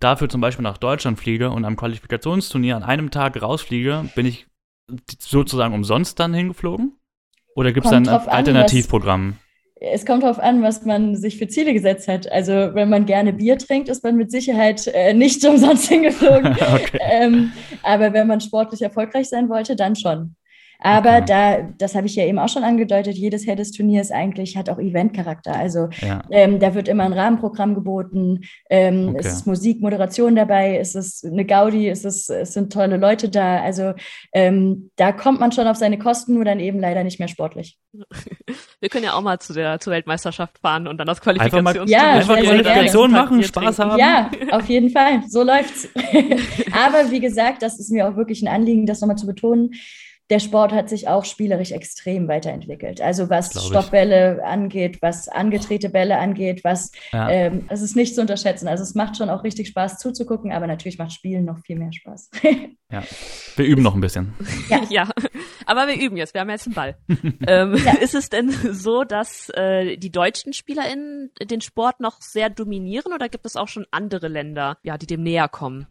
dafür 0.00 0.28
zum 0.28 0.40
Beispiel 0.40 0.62
nach 0.62 0.78
Deutschland 0.78 1.18
fliege 1.18 1.50
und 1.50 1.64
am 1.64 1.76
Qualifikationsturnier 1.76 2.76
an 2.76 2.82
einem 2.82 3.10
Tag 3.10 3.40
rausfliege, 3.42 4.06
bin 4.14 4.24
ich 4.26 4.46
sozusagen 5.18 5.74
umsonst 5.74 6.18
dann 6.18 6.32
hingeflogen? 6.34 6.92
Oder 7.54 7.72
gibt 7.72 7.86
es 7.86 7.90
dann 7.90 8.08
Alternativprogramm? 8.08 9.36
Es 9.84 10.06
kommt 10.06 10.22
darauf 10.22 10.38
an, 10.38 10.62
was 10.62 10.84
man 10.84 11.16
sich 11.16 11.38
für 11.38 11.48
Ziele 11.48 11.72
gesetzt 11.72 12.06
hat. 12.06 12.30
Also 12.30 12.52
wenn 12.52 12.88
man 12.88 13.04
gerne 13.04 13.32
Bier 13.32 13.58
trinkt, 13.58 13.88
ist 13.88 14.04
man 14.04 14.16
mit 14.16 14.30
Sicherheit 14.30 14.86
äh, 14.86 15.12
nicht 15.12 15.44
umsonst 15.48 15.88
hingeflogen. 15.88 16.52
okay. 16.52 16.98
ähm, 17.00 17.52
aber 17.82 18.12
wenn 18.12 18.28
man 18.28 18.40
sportlich 18.40 18.82
erfolgreich 18.82 19.28
sein 19.28 19.48
wollte, 19.48 19.74
dann 19.74 19.96
schon. 19.96 20.36
Aber 20.82 21.16
Okay. 21.18 21.24
da, 21.26 21.68
das 21.78 21.94
habe 21.94 22.06
ich 22.06 22.16
ja 22.16 22.24
eben 22.26 22.38
auch 22.38 22.48
schon 22.48 22.64
angedeutet, 22.64 23.16
jedes 23.16 23.44
Head 23.44 23.58
des 23.58 23.70
Turniers 23.72 24.10
eigentlich 24.10 24.56
hat 24.56 24.68
auch 24.68 24.78
Eventcharakter. 24.78 25.54
Also 25.54 25.88
Ja. 26.00 26.22
ähm, 26.30 26.58
da 26.58 26.74
wird 26.74 26.88
immer 26.88 27.04
ein 27.04 27.12
Rahmenprogramm 27.12 27.74
geboten, 27.74 28.40
ähm, 28.68 29.10
Okay. 29.10 29.18
es 29.20 29.26
ist 29.32 29.46
Musik, 29.46 29.80
Moderation 29.80 30.34
dabei, 30.34 30.76
es 30.78 30.94
ist 30.94 31.24
eine 31.24 31.44
Gaudi, 31.44 31.88
es, 31.88 32.04
ist, 32.04 32.28
es 32.30 32.52
sind 32.52 32.72
tolle 32.72 32.96
Leute 32.96 33.28
da. 33.28 33.60
Also 33.62 33.92
ähm, 34.32 34.90
da 34.96 35.12
kommt 35.12 35.40
man 35.40 35.52
schon 35.52 35.66
auf 35.66 35.76
seine 35.76 35.98
Kosten, 35.98 36.34
nur 36.34 36.44
dann 36.44 36.60
eben 36.60 36.80
leider 36.80 37.04
nicht 37.04 37.18
mehr 37.18 37.28
sportlich. 37.28 37.78
Wir 38.80 38.88
können 38.88 39.04
ja 39.04 39.12
auch 39.14 39.22
mal 39.22 39.38
zu 39.38 39.52
der 39.52 39.78
zur 39.78 39.92
Weltmeisterschaft 39.92 40.58
fahren 40.58 40.88
und 40.88 40.98
dann 40.98 41.06
das 41.06 41.18
Einfach 41.26 41.62
mal- 41.62 41.72
Qualifikationsturnier 41.72 41.96
Ja, 41.96 42.12
Einfach 42.14 42.36
Qualifikation 42.38 43.10
machen, 43.12 43.42
Spaß 43.44 43.76
trinken. 43.76 43.92
haben. 43.92 43.98
Ja, 43.98 44.30
auf 44.50 44.68
jeden 44.68 44.90
Fall. 44.90 45.22
So 45.28 45.42
läuft's. 45.44 45.88
Aber 46.72 47.10
wie 47.10 47.20
gesagt, 47.20 47.62
das 47.62 47.78
ist 47.78 47.90
mir 47.90 48.08
auch 48.08 48.16
wirklich 48.16 48.42
ein 48.42 48.48
Anliegen, 48.48 48.86
das 48.86 49.00
nochmal 49.00 49.16
zu 49.16 49.26
betonen. 49.26 49.70
Der 50.30 50.38
Sport 50.38 50.72
hat 50.72 50.88
sich 50.88 51.08
auch 51.08 51.24
spielerisch 51.24 51.72
extrem 51.72 52.28
weiterentwickelt. 52.28 53.00
Also 53.00 53.28
was 53.28 53.50
Glaub 53.50 53.64
ich. 53.64 53.68
Stoppbälle 53.70 54.42
angeht, 54.44 54.98
was 55.02 55.28
angedrehte 55.28 55.88
Bälle 55.90 56.18
angeht, 56.18 56.64
was 56.64 56.92
Ja. 57.12 57.28
ähm, 57.30 57.66
es 57.68 57.82
ist 57.82 57.96
nicht 57.96 58.14
zu 58.14 58.20
unterschätzen. 58.20 58.68
Also 58.68 58.82
es 58.82 58.94
macht 58.94 59.16
schon 59.16 59.28
auch 59.30 59.44
richtig 59.44 59.68
Spaß 59.68 59.98
zuzugucken, 59.98 60.52
aber 60.52 60.66
natürlich 60.66 60.98
macht 60.98 61.12
Spielen 61.12 61.44
noch 61.44 61.58
viel 61.60 61.78
mehr 61.78 61.92
Spaß. 61.92 62.30
Ja. 62.92 63.02
Wir 63.56 63.64
üben 63.64 63.82
noch 63.82 63.94
ein 63.94 64.02
bisschen. 64.02 64.34
Ja. 64.68 64.80
Ja, 64.90 65.08
aber 65.64 65.88
wir 65.88 65.98
üben 65.98 66.18
jetzt, 66.18 66.34
wir 66.34 66.42
haben 66.42 66.50
jetzt 66.50 66.66
einen 66.66 66.74
Ball. 66.74 66.96
ähm, 67.46 67.74
Ist 68.02 68.14
es 68.14 68.28
denn 68.28 68.50
so, 68.50 69.04
dass 69.04 69.48
äh, 69.54 69.96
die 69.96 70.10
deutschen 70.12 70.52
SpielerInnen 70.52 71.30
den 71.42 71.62
Sport 71.62 72.00
noch 72.00 72.20
sehr 72.20 72.50
dominieren 72.50 73.14
oder 73.14 73.30
gibt 73.30 73.46
es 73.46 73.56
auch 73.56 73.68
schon 73.68 73.86
andere 73.90 74.28
Länder, 74.28 74.76
ja, 74.82 74.98
die 74.98 75.06
dem 75.06 75.22
näher 75.22 75.48
kommen? 75.48 75.86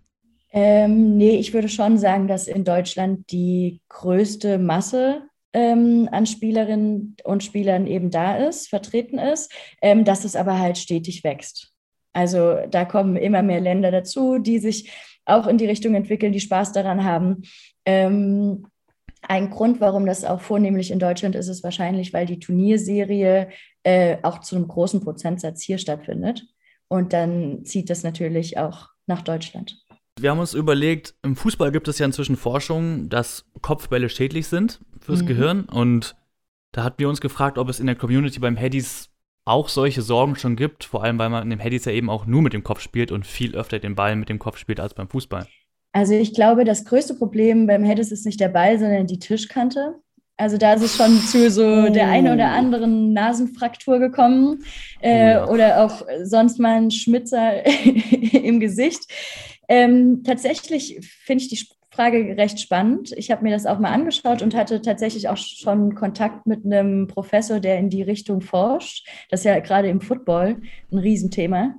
Ähm, 0.52 1.18
nee, 1.18 1.38
ich 1.38 1.54
würde 1.54 1.70
schon 1.70 1.98
sagen, 1.98 2.28
dass 2.28 2.48
in 2.48 2.64
Deutschland 2.64 3.32
die 3.32 3.82
größte 3.90 4.58
Masse 4.58 5.24
ähm, 5.54 6.10
an 6.12 6.26
Spielerinnen 6.26 7.16
und 7.24 7.44
Spielern 7.44 7.88
eben 7.88 8.12
da 8.12 8.36
ist, 8.38 8.70
vertreten 8.70 9.18
ist, 9.18 9.52
ähm, 9.82 10.06
dass 10.06 10.26
es 10.26 10.36
aber 10.36 10.60
halt 10.60 10.78
stetig 10.78 11.24
wächst. 11.24 11.72
Also 12.14 12.58
da 12.70 12.86
kommen 12.86 13.16
immer 13.16 13.42
mehr 13.42 13.62
Länder 13.62 13.92
dazu, 13.92 14.40
die 14.40 14.60
sich 14.60 14.92
auch 15.26 15.48
in 15.48 15.58
die 15.58 15.66
Richtung 15.66 15.96
entwickeln, 15.96 16.34
die 16.34 16.40
Spaß 16.40 16.74
daran 16.74 17.04
haben. 17.06 17.44
Ähm, 17.86 18.68
ein 19.22 19.50
Grund, 19.52 19.80
warum 19.80 20.06
das 20.06 20.26
auch 20.26 20.42
vornehmlich 20.42 20.92
in 20.92 21.00
Deutschland 21.00 21.36
ist, 21.36 21.48
ist 21.48 21.64
wahrscheinlich, 21.64 22.12
weil 22.12 22.26
die 22.26 22.40
Turnierserie 22.40 23.50
äh, 23.84 24.18
auch 24.24 24.40
zu 24.40 24.56
einem 24.56 24.68
großen 24.68 25.02
Prozentsatz 25.02 25.62
hier 25.62 25.78
stattfindet. 25.78 26.46
Und 26.88 27.14
dann 27.14 27.64
zieht 27.64 27.90
das 27.90 28.04
natürlich 28.04 28.58
auch 28.58 28.90
nach 29.06 29.22
Deutschland. 29.22 29.78
Wir 30.22 30.32
haben 30.32 30.40
uns 30.40 30.54
überlegt, 30.54 31.16
im 31.24 31.36
Fußball 31.36 31.72
gibt 31.72 31.88
es 31.88 32.00
ja 32.00 32.06
inzwischen 32.06 32.36
Forschung, 32.36 33.10
dass 33.10 33.46
Kopfbälle 33.62 34.10
schädlich 34.10 34.48
sind 34.48 34.80
fürs 35.00 35.22
Mhm. 35.24 35.28
Gehirn. 35.28 35.62
Und 35.66 36.16
da 36.72 36.84
hatten 36.84 37.00
wir 37.00 37.10
uns 37.10 37.22
gefragt, 37.22 37.58
ob 37.58 37.70
es 37.70 37.80
in 37.80 37.88
der 37.88 37.96
Community 37.96 38.40
beim 38.40 38.56
Headies 38.56 39.10
auch 39.46 39.70
solche 39.70 40.02
Sorgen 40.04 40.36
schon 40.36 40.56
gibt. 40.56 40.84
Vor 40.84 41.04
allem, 41.04 41.18
weil 41.18 41.30
man 41.30 41.44
in 41.44 41.50
dem 41.50 41.60
Headies 41.60 41.86
ja 41.86 41.92
eben 41.92 42.10
auch 42.10 42.26
nur 42.28 42.42
mit 42.42 42.54
dem 42.54 42.64
Kopf 42.64 42.82
spielt 42.82 43.12
und 43.12 43.26
viel 43.26 43.56
öfter 43.56 43.80
den 43.80 43.96
Ball 43.96 44.16
mit 44.16 44.30
dem 44.30 44.38
Kopf 44.40 44.58
spielt 44.58 44.80
als 44.80 44.94
beim 44.94 45.10
Fußball. 45.10 45.48
Also 45.94 46.14
ich 46.14 46.34
glaube, 46.34 46.64
das 46.64 46.86
größte 46.86 47.16
Problem 47.16 47.68
beim 47.68 47.84
Hedis 47.84 48.12
ist 48.12 48.26
nicht 48.26 48.40
der 48.40 48.48
Ball, 48.50 48.80
sondern 48.80 49.08
die 49.08 49.20
Tischkante. 49.20 49.96
Also 50.38 50.58
da 50.58 50.74
ist 50.74 50.84
es 50.84 50.96
schon 50.96 51.20
zu 51.20 51.50
so 51.52 51.90
der 51.90 52.08
eine 52.08 52.34
oder 52.34 52.48
anderen 52.52 53.12
Nasenfraktur 53.14 54.00
gekommen 54.00 54.64
äh, 55.02 55.32
Ja. 55.34 55.48
oder 55.50 55.84
auch 55.84 56.02
sonst 56.24 56.60
mal 56.60 56.78
ein 56.78 56.92
Schmitzer 56.92 57.66
im 58.34 58.60
Gesicht. 58.60 59.02
Ähm, 59.72 60.24
tatsächlich 60.26 60.98
finde 61.24 61.46
ich 61.46 61.50
die 61.50 61.66
Frage 61.92 62.36
recht 62.36 62.60
spannend. 62.60 63.14
Ich 63.16 63.32
habe 63.32 63.44
mir 63.44 63.52
das 63.52 63.66
auch 63.66 63.80
mal 63.80 63.94
angeschaut 63.94 64.42
und 64.42 64.54
hatte 64.54 64.82
tatsächlich 64.82 65.30
auch 65.30 65.38
schon 65.38 65.96
Kontakt 65.96 66.46
mit 66.46 66.66
einem 66.66 67.08
Professor, 67.08 67.62
der 67.62 67.80
in 67.80 67.90
die 67.90 68.02
Richtung 68.02 68.42
forscht. 68.42 69.08
Das 69.30 69.40
ist 69.40 69.46
ja 69.46 69.58
gerade 69.62 69.88
im 69.88 70.02
Football 70.02 70.58
ein 70.92 70.98
Riesenthema. 70.98 71.76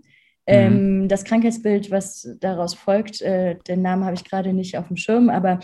Ähm, 0.46 1.06
das 1.06 1.24
Krankheitsbild, 1.24 1.90
was 1.90 2.34
daraus 2.40 2.72
folgt, 2.72 3.20
äh, 3.20 3.56
den 3.68 3.82
Namen 3.82 4.04
habe 4.06 4.14
ich 4.14 4.24
gerade 4.24 4.54
nicht 4.54 4.78
auf 4.78 4.88
dem 4.88 4.96
Schirm, 4.96 5.28
aber 5.28 5.60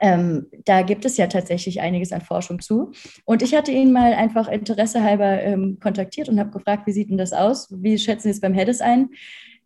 ähm, 0.00 0.48
da 0.64 0.82
gibt 0.82 1.04
es 1.04 1.16
ja 1.16 1.28
tatsächlich 1.28 1.80
einiges 1.80 2.10
an 2.10 2.22
Forschung 2.22 2.58
zu. 2.58 2.90
Und 3.24 3.40
ich 3.42 3.54
hatte 3.54 3.70
ihn 3.70 3.92
mal 3.92 4.14
einfach 4.14 4.48
interessehalber 4.48 5.42
ähm, 5.42 5.78
kontaktiert 5.80 6.28
und 6.28 6.40
habe 6.40 6.50
gefragt, 6.50 6.88
wie 6.88 6.92
sieht 6.92 7.08
denn 7.08 7.18
das 7.18 7.32
aus? 7.32 7.68
Wie 7.70 7.98
schätzen 7.98 8.24
Sie 8.24 8.30
es 8.30 8.40
beim 8.40 8.54
Heddes 8.54 8.80
ein? 8.80 9.10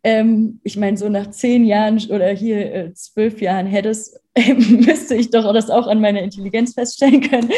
Ähm, 0.05 0.59
ich 0.63 0.77
meine, 0.77 0.97
so 0.97 1.09
nach 1.09 1.31
zehn 1.31 1.65
Jahren 1.65 1.99
oder 2.11 2.29
hier 2.29 2.73
äh, 2.73 2.93
zwölf 2.93 3.41
Jahren 3.41 3.65
Heddes 3.65 4.21
müsste 4.69 5.15
ich 5.15 5.31
doch 5.31 5.51
das 5.51 5.71
auch 5.71 5.87
an 5.87 5.99
meiner 5.99 6.21
Intelligenz 6.21 6.75
feststellen 6.75 7.21
können. 7.21 7.49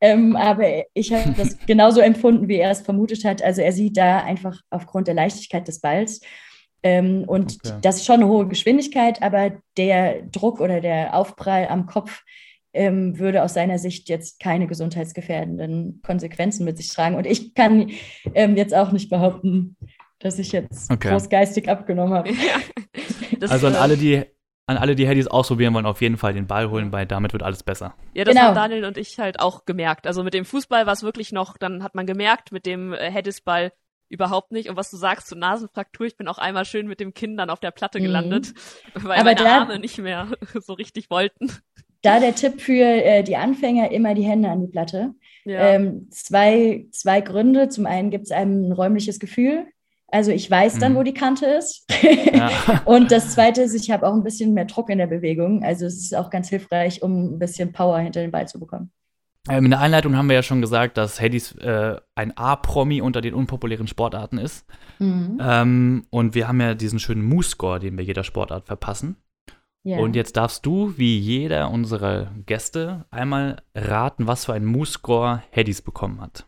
Ähm, 0.00 0.36
aber 0.36 0.84
ich 0.94 1.12
habe 1.12 1.34
das 1.36 1.58
genauso 1.66 2.00
empfunden, 2.00 2.46
wie 2.46 2.58
er 2.58 2.70
es 2.70 2.82
vermutet 2.82 3.24
hat. 3.24 3.42
Also 3.42 3.60
er 3.60 3.72
sieht 3.72 3.96
da 3.96 4.20
einfach 4.20 4.60
aufgrund 4.70 5.08
der 5.08 5.16
Leichtigkeit 5.16 5.66
des 5.66 5.80
Balls 5.80 6.20
ähm, 6.84 7.24
und 7.26 7.58
Okay. 7.64 7.78
das 7.82 7.96
ist 7.96 8.06
schon 8.06 8.20
eine 8.20 8.28
hohe 8.28 8.46
Geschwindigkeit, 8.46 9.20
aber 9.20 9.60
der 9.76 10.22
Druck 10.22 10.60
oder 10.60 10.80
der 10.80 11.12
Aufprall 11.12 11.66
am 11.68 11.86
Kopf 11.86 12.22
ähm, 12.72 13.18
würde 13.18 13.42
aus 13.42 13.54
seiner 13.54 13.80
Sicht 13.80 14.08
jetzt 14.08 14.38
keine 14.38 14.68
gesundheitsgefährdenden 14.68 16.00
Konsequenzen 16.04 16.64
mit 16.64 16.76
sich 16.76 16.88
tragen. 16.88 17.16
Und 17.16 17.26
ich 17.26 17.54
kann 17.54 17.90
ähm, 18.34 18.56
jetzt 18.56 18.74
auch 18.74 18.92
nicht 18.92 19.10
behaupten, 19.10 19.76
dass 20.18 20.38
ich 20.38 20.52
jetzt 20.52 20.90
Okay. 20.90 21.10
groß 21.10 21.28
geistig 21.28 21.68
abgenommen 21.68 22.14
habe. 22.14 22.30
Das, 23.40 23.50
Also 23.50 23.66
an 23.66 23.74
äh, 23.74 23.78
alle, 23.78 23.96
die 23.96 24.24
an 24.68 24.78
alle, 24.78 24.96
die 24.96 25.06
Headies 25.06 25.28
ausprobieren 25.28 25.74
wollen, 25.74 25.86
auf 25.86 26.00
jeden 26.00 26.16
Fall 26.16 26.32
den 26.32 26.46
Ball 26.48 26.70
holen, 26.70 26.90
weil 26.90 27.06
damit 27.06 27.32
wird 27.32 27.42
alles 27.44 27.62
besser. 27.62 27.94
Ja, 28.14 28.24
das 28.24 28.34
Genau. 28.34 28.46
haben 28.48 28.54
Daniel 28.54 28.84
und 28.84 28.96
ich 28.98 29.18
halt 29.20 29.38
auch 29.38 29.64
gemerkt. 29.64 30.06
Also 30.08 30.24
mit 30.24 30.34
dem 30.34 30.44
Fußball 30.44 30.86
war 30.86 30.92
es 30.92 31.02
wirklich 31.04 31.30
noch, 31.32 31.56
dann 31.56 31.82
hat 31.84 31.94
man 31.94 32.04
gemerkt, 32.06 32.50
mit 32.50 32.66
dem 32.66 32.92
äh, 32.92 33.10
Headisball 33.10 33.72
überhaupt 34.08 34.50
nicht. 34.52 34.68
Und 34.68 34.76
was 34.76 34.90
du 34.90 34.96
sagst 34.96 35.28
zur 35.28 35.38
Nasenfraktur, 35.38 36.06
ich 36.06 36.16
bin 36.16 36.26
auch 36.28 36.38
einmal 36.38 36.64
schön 36.64 36.88
mit 36.88 36.98
dem 36.98 37.14
Kinn 37.14 37.36
dann 37.36 37.50
auf 37.50 37.60
der 37.60 37.70
Platte 37.70 37.98
Mhm. 38.00 38.04
gelandet, 38.04 38.54
weil 38.94 39.12
Aber 39.18 39.24
meine 39.24 39.36
da- 39.36 39.58
Arme 39.60 39.78
nicht 39.78 39.98
mehr 39.98 40.28
so 40.60 40.72
richtig 40.72 41.10
wollten. 41.10 41.52
Da 42.02 42.18
der 42.20 42.34
Tipp 42.34 42.60
für 42.60 42.72
äh, 42.82 43.22
die 43.22 43.36
Anfänger 43.36 43.90
immer 43.92 44.14
die 44.14 44.22
Hände 44.24 44.48
an 44.48 44.60
die 44.62 44.68
Platte. 44.68 45.14
Ja. 45.44 45.60
Ähm, 45.74 46.08
zwei, 46.10 46.86
zwei 46.90 47.20
Gründe. 47.20 47.68
Zum 47.68 47.86
einen 47.86 48.10
gibt 48.10 48.24
es 48.24 48.30
einem 48.32 48.68
ein 48.68 48.72
räumliches 48.72 49.20
Gefühl. 49.20 49.66
Also 50.16 50.30
ich 50.30 50.50
weiß 50.50 50.78
dann, 50.78 50.92
Mhm. 50.92 50.96
wo 50.96 51.02
die 51.02 51.12
Kante 51.12 51.44
ist. 51.44 51.84
Ja. 52.32 52.50
Und 52.86 53.12
das 53.12 53.34
Zweite 53.34 53.60
ist, 53.60 53.74
ich 53.74 53.90
habe 53.90 54.08
auch 54.08 54.14
ein 54.14 54.22
bisschen 54.22 54.54
mehr 54.54 54.64
Druck 54.64 54.88
in 54.88 54.96
der 54.96 55.06
Bewegung. 55.08 55.62
Also 55.62 55.84
es 55.84 55.96
ist 55.96 56.16
auch 56.16 56.30
ganz 56.30 56.48
hilfreich, 56.48 57.02
um 57.02 57.34
ein 57.34 57.38
bisschen 57.38 57.72
Power 57.72 57.98
hinter 57.98 58.22
den 58.22 58.30
Ball 58.30 58.48
zu 58.48 58.58
bekommen. 58.58 58.90
Ähm, 59.50 59.66
in 59.66 59.70
der 59.72 59.80
Einleitung 59.80 60.16
haben 60.16 60.28
wir 60.28 60.34
ja 60.34 60.42
schon 60.42 60.62
gesagt, 60.62 60.96
dass 60.96 61.20
Headies 61.20 61.52
äh, 61.56 61.96
ein 62.14 62.34
A-Promi 62.34 63.02
unter 63.02 63.20
den 63.20 63.34
unpopulären 63.34 63.88
Sportarten 63.88 64.38
ist. 64.38 64.64
Ähm, 64.98 66.06
und 66.08 66.34
wir 66.34 66.48
haben 66.48 66.62
ja 66.62 66.74
diesen 66.74 66.98
schönen 66.98 67.22
Moose-Score, 67.22 67.78
den 67.78 67.98
wir 67.98 68.04
jeder 68.04 68.24
Sportart 68.24 68.66
verpassen. 68.66 69.16
Ja. 69.82 69.98
Und 69.98 70.16
jetzt 70.16 70.38
darfst 70.38 70.64
du, 70.64 70.94
wie 70.96 71.18
jeder 71.18 71.70
unserer 71.70 72.32
Gäste, 72.46 73.04
einmal 73.10 73.62
raten, 73.74 74.26
was 74.26 74.46
für 74.46 74.54
einen 74.54 74.64
Moose-Score 74.64 75.42
Headies 75.50 75.82
bekommen 75.82 76.22
hat. 76.22 76.46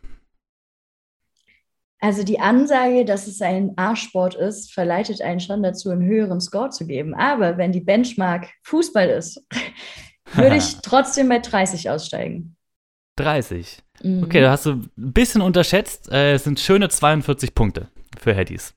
Also 2.01 2.23
die 2.23 2.39
Ansage, 2.39 3.03
dass 3.03 3.27
es 3.27 3.41
ein 3.41 3.73
A-Sport 3.77 4.35
ist, 4.35 4.73
verleitet 4.73 5.21
einen 5.21 5.41
schon 5.41 5.61
dazu, 5.63 5.89
einen 5.89 6.03
höheren 6.03 6.39
Score 6.39 6.69
zu 6.69 6.87
geben. 6.87 7.13
Aber 7.13 7.57
wenn 7.57 7.73
die 7.73 7.81
Benchmark 7.81 8.47
Fußball 8.63 9.09
ist, 9.09 9.45
würde 10.33 10.55
ich 10.55 10.77
trotzdem 10.81 11.27
bei 11.27 11.39
30 11.39 11.89
aussteigen. 11.89 12.55
30. 13.17 13.79
Mhm. 14.01 14.23
Okay, 14.23 14.41
da 14.41 14.51
hast 14.51 14.65
du 14.65 14.71
ein 14.71 14.89
bisschen 14.95 15.41
unterschätzt. 15.41 16.09
Äh, 16.09 16.35
es 16.35 16.45
sind 16.45 16.59
schöne 16.59 16.87
42 16.87 17.53
Punkte 17.53 17.89
für 18.17 18.33
Headies. 18.33 18.73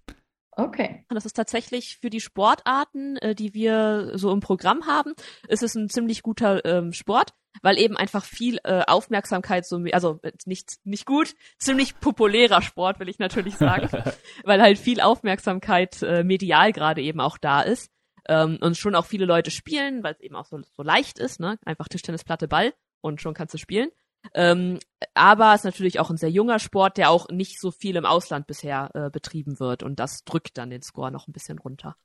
Okay. 0.63 1.05
Das 1.09 1.27
ist 1.27 1.35
tatsächlich 1.35 1.99
für 2.01 2.11
die 2.11 2.21
Sportarten, 2.21 3.17
äh, 3.17 3.35
die 3.35 3.53
wir 3.53 4.13
so 4.15 4.31
im 4.33 4.41
Programm 4.41 4.87
haben, 4.87 5.15
ist 5.49 5.63
es 5.63 5.75
ein 5.75 5.89
ziemlich 5.89 6.23
guter 6.23 6.65
ähm, 6.65 6.93
Sport, 6.93 7.35
weil 7.63 7.79
eben 7.79 7.97
einfach 7.97 8.25
viel 8.25 8.59
äh, 8.65 8.83
Aufmerksamkeit 8.87 9.67
so, 9.67 9.85
also 9.93 10.21
äh, 10.23 10.33
nicht 10.47 10.77
nicht 10.85 11.05
gut, 11.05 11.35
ziemlich 11.59 11.99
populärer 11.99 12.63
Sport 12.63 13.01
will 13.01 13.09
ich 13.09 13.19
natürlich 13.19 13.57
sagen, 13.57 13.89
weil 14.45 14.63
halt 14.63 14.79
viel 14.79 15.01
Aufmerksamkeit 15.01 16.03
äh, 16.03 16.23
medial 16.23 16.73
gerade 16.73 17.03
eben 17.03 17.21
auch 17.21 17.39
da 17.39 17.63
ist 17.63 17.91
ähm, 18.29 18.59
und 18.61 18.77
schon 18.77 18.95
auch 18.95 19.07
viele 19.07 19.27
Leute 19.27 19.51
spielen, 19.51 20.03
weil 20.05 20.15
es 20.15 20.21
eben 20.21 20.37
auch 20.37 20.47
so, 20.47 20.61
so 20.77 20.83
leicht 20.83 21.19
ist, 21.19 21.41
ne, 21.41 21.59
einfach 21.65 21.89
Tischtennisplatte 21.89 22.47
Ball 22.47 22.73
und 23.01 23.21
schon 23.21 23.35
kannst 23.35 23.55
du 23.55 23.59
spielen. 23.59 23.91
Ähm, 24.35 24.79
aber 25.15 25.53
es 25.55 25.61
ist 25.61 25.65
natürlich 25.65 26.01
auch 26.01 26.11
ein 26.11 26.17
sehr 26.17 26.31
junger 26.31 26.59
Sport, 26.59 26.97
der 26.97 27.11
auch 27.11 27.29
nicht 27.29 27.61
so 27.61 27.71
viel 27.71 27.97
im 27.97 28.07
Ausland 28.07 28.47
bisher 28.47 28.91
äh, 28.95 29.11
betrieben 29.11 29.59
wird 29.59 29.83
und 29.83 29.99
das 29.99 30.25
drückt 30.25 30.59
dann 30.59 30.71
den 30.71 30.83
Score 30.83 31.11
noch 31.11 31.29
ein 31.29 31.33
bisschen 31.33 31.59
runter. 31.59 31.97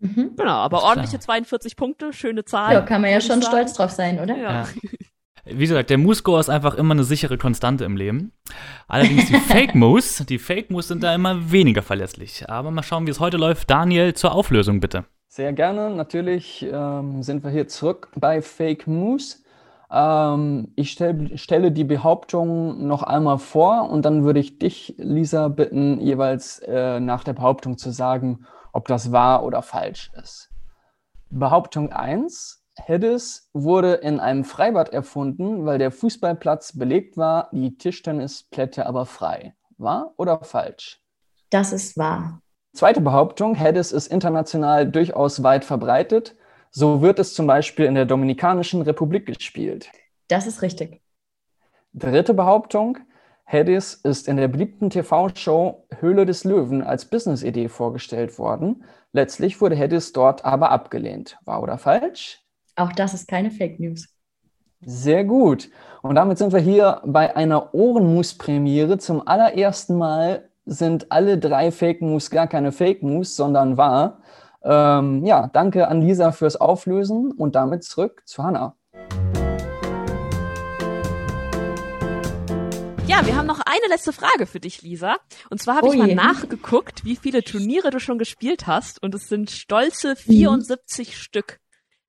Mhm. 0.00 0.34
Genau, 0.36 0.52
aber 0.52 0.82
ordentliche 0.82 1.18
klar. 1.18 1.38
42 1.38 1.76
Punkte, 1.76 2.12
schöne 2.12 2.44
Zahl. 2.44 2.74
Ja, 2.74 2.80
kann 2.82 3.00
man 3.00 3.10
ja 3.10 3.20
schon 3.20 3.40
sagen. 3.40 3.54
stolz 3.54 3.72
drauf 3.74 3.90
sein, 3.90 4.20
oder? 4.20 4.36
Ja. 4.36 4.68
Wie 5.46 5.66
gesagt, 5.66 5.90
der 5.90 5.98
Moose-Score 5.98 6.40
ist 6.40 6.48
einfach 6.48 6.74
immer 6.74 6.92
eine 6.92 7.04
sichere 7.04 7.36
Konstante 7.36 7.84
im 7.84 7.96
Leben. 7.96 8.32
Allerdings 8.88 9.26
die 9.26 9.34
Fake 9.48 9.74
Moose, 9.74 10.24
die 10.24 10.38
Fake 10.38 10.70
Moose 10.70 10.88
sind 10.88 11.02
da 11.02 11.14
immer 11.14 11.52
weniger 11.52 11.82
verlässlich. 11.82 12.48
Aber 12.48 12.70
mal 12.70 12.82
schauen, 12.82 13.06
wie 13.06 13.10
es 13.10 13.20
heute 13.20 13.36
läuft. 13.36 13.68
Daniel, 13.70 14.14
zur 14.14 14.32
Auflösung 14.32 14.80
bitte. 14.80 15.04
Sehr 15.28 15.52
gerne. 15.52 15.90
Natürlich 15.90 16.66
ähm, 16.70 17.22
sind 17.22 17.44
wir 17.44 17.50
hier 17.50 17.68
zurück 17.68 18.08
bei 18.16 18.40
Fake 18.40 18.86
News. 18.86 19.43
Ähm, 19.96 20.72
ich 20.74 20.90
stell, 20.90 21.38
stelle 21.38 21.70
die 21.70 21.84
Behauptung 21.84 22.84
noch 22.84 23.04
einmal 23.04 23.38
vor 23.38 23.88
und 23.88 24.04
dann 24.04 24.24
würde 24.24 24.40
ich 24.40 24.58
dich, 24.58 24.96
Lisa, 24.98 25.46
bitten, 25.46 26.00
jeweils 26.00 26.58
äh, 26.58 26.98
nach 26.98 27.22
der 27.22 27.34
Behauptung 27.34 27.78
zu 27.78 27.92
sagen, 27.92 28.44
ob 28.72 28.88
das 28.88 29.12
wahr 29.12 29.44
oder 29.44 29.62
falsch 29.62 30.10
ist. 30.20 30.50
Behauptung 31.30 31.92
1. 31.92 32.64
Heddes 32.76 33.48
wurde 33.52 33.94
in 33.94 34.18
einem 34.18 34.42
Freibad 34.42 34.88
erfunden, 34.88 35.64
weil 35.64 35.78
der 35.78 35.92
Fußballplatz 35.92 36.76
belegt 36.76 37.16
war, 37.16 37.48
die 37.52 37.78
Tischtennisplätte 37.78 38.86
aber 38.86 39.06
frei. 39.06 39.54
Wahr 39.78 40.12
oder 40.16 40.42
falsch? 40.42 41.00
Das 41.50 41.72
ist 41.72 41.96
wahr. 41.96 42.40
Zweite 42.72 43.00
Behauptung, 43.00 43.54
Hedis 43.54 43.92
ist 43.92 44.08
international 44.08 44.90
durchaus 44.90 45.44
weit 45.44 45.64
verbreitet. 45.64 46.34
So 46.76 47.02
wird 47.02 47.20
es 47.20 47.34
zum 47.34 47.46
Beispiel 47.46 47.86
in 47.86 47.94
der 47.94 48.04
Dominikanischen 48.04 48.82
Republik 48.82 49.26
gespielt. 49.26 49.92
Das 50.26 50.48
ist 50.48 50.60
richtig. 50.60 51.00
Dritte 51.92 52.34
Behauptung. 52.34 52.98
Hedis 53.44 53.94
ist 53.94 54.26
in 54.26 54.36
der 54.36 54.48
beliebten 54.48 54.90
TV-Show 54.90 55.86
Höhle 56.00 56.26
des 56.26 56.42
Löwen 56.42 56.82
als 56.82 57.04
Business-Idee 57.04 57.68
vorgestellt 57.68 58.40
worden. 58.40 58.82
Letztlich 59.12 59.60
wurde 59.60 59.76
Hedis 59.76 60.12
dort 60.12 60.44
aber 60.44 60.72
abgelehnt. 60.72 61.38
Wahr 61.44 61.62
oder 61.62 61.78
falsch? 61.78 62.42
Auch 62.74 62.90
das 62.90 63.14
ist 63.14 63.28
keine 63.28 63.52
Fake 63.52 63.78
News. 63.78 64.08
Sehr 64.80 65.22
gut. 65.22 65.70
Und 66.02 66.16
damit 66.16 66.38
sind 66.38 66.52
wir 66.52 66.58
hier 66.58 67.02
bei 67.04 67.36
einer 67.36 67.72
Ohrenmus-Premiere. 67.72 68.98
Zum 68.98 69.24
allerersten 69.28 69.96
Mal 69.96 70.48
sind 70.66 71.12
alle 71.12 71.38
drei 71.38 71.70
Fake 71.70 72.02
News 72.02 72.30
gar 72.30 72.48
keine 72.48 72.72
Fake 72.72 73.04
News, 73.04 73.36
sondern 73.36 73.76
wahr. 73.76 74.18
Ähm, 74.64 75.24
ja, 75.26 75.48
danke 75.52 75.88
an 75.88 76.00
Lisa 76.00 76.32
fürs 76.32 76.56
Auflösen 76.56 77.32
und 77.32 77.54
damit 77.54 77.84
zurück 77.84 78.22
zu 78.24 78.42
Hannah. 78.42 78.76
Ja, 83.06 83.24
wir 83.26 83.36
haben 83.36 83.46
noch 83.46 83.60
eine 83.60 83.86
letzte 83.90 84.12
Frage 84.14 84.46
für 84.46 84.60
dich, 84.60 84.80
Lisa. 84.82 85.16
Und 85.50 85.60
zwar 85.60 85.76
habe 85.76 85.88
Oh 85.88 85.92
ich 85.92 85.98
mal 85.98 86.08
je. 86.08 86.14
nachgeguckt, 86.14 87.04
wie 87.04 87.16
viele 87.16 87.44
Turniere 87.44 87.90
du 87.90 88.00
schon 88.00 88.18
gespielt 88.18 88.66
hast. 88.66 89.02
Und 89.02 89.14
es 89.14 89.28
sind 89.28 89.50
stolze 89.50 90.16
74 90.16 91.16
Stück. 91.16 91.60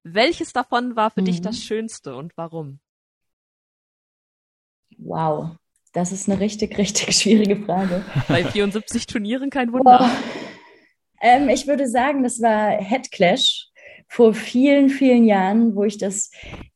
Welches 0.03 0.53
davon 0.53 0.95
war 0.95 1.11
für 1.11 1.21
dich 1.21 1.39
Mhm. 1.39 1.43
das 1.43 1.59
Schönste 1.59 2.15
und 2.15 2.31
warum? 2.37 2.79
Wow. 4.97 5.57
Das 5.93 6.11
ist 6.13 6.29
eine 6.29 6.39
richtig, 6.39 6.77
richtig 6.77 7.15
schwierige 7.17 7.57
Frage. 7.65 8.03
Bei 8.29 8.43
74 8.45 9.05
Turnieren 9.05 9.49
kein 9.49 9.73
Wunder. 9.73 9.97
Boah. 9.99 10.09
Ähm, 11.21 11.49
ich 11.49 11.67
würde 11.67 11.87
sagen, 11.87 12.23
das 12.23 12.41
war 12.41 12.81
Head 12.81 13.11
Clash 13.11 13.67
vor 14.07 14.33
vielen, 14.33 14.89
vielen 14.89 15.25
Jahren, 15.25 15.75
wo 15.75 15.83
ich 15.83 15.97
das 15.97 16.31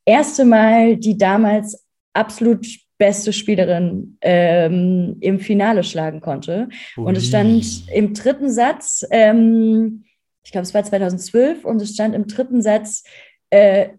erste 0.06 0.46
Mal 0.46 0.98
die 0.98 1.18
damals 1.18 1.86
absolut 2.14 2.66
beste 2.98 3.32
Spielerin 3.32 4.18
ähm, 4.22 5.18
im 5.22 5.40
Finale 5.40 5.84
schlagen 5.84 6.20
konnte. 6.20 6.70
Und 6.98 7.16
es 7.16 7.28
stand 7.28 7.90
im 7.94 8.14
dritten 8.14 8.52
Satz, 8.52 9.06
ähm, 9.10 10.04
ich 10.44 10.52
glaube, 10.52 10.64
es 10.64 10.74
war 10.74 10.84
2012, 10.84 11.64
und 11.64 11.82
es 11.82 11.94
stand 11.94 12.14
im 12.14 12.28
dritten 12.28 12.62
Satz 12.62 13.04
äh, 13.52 13.90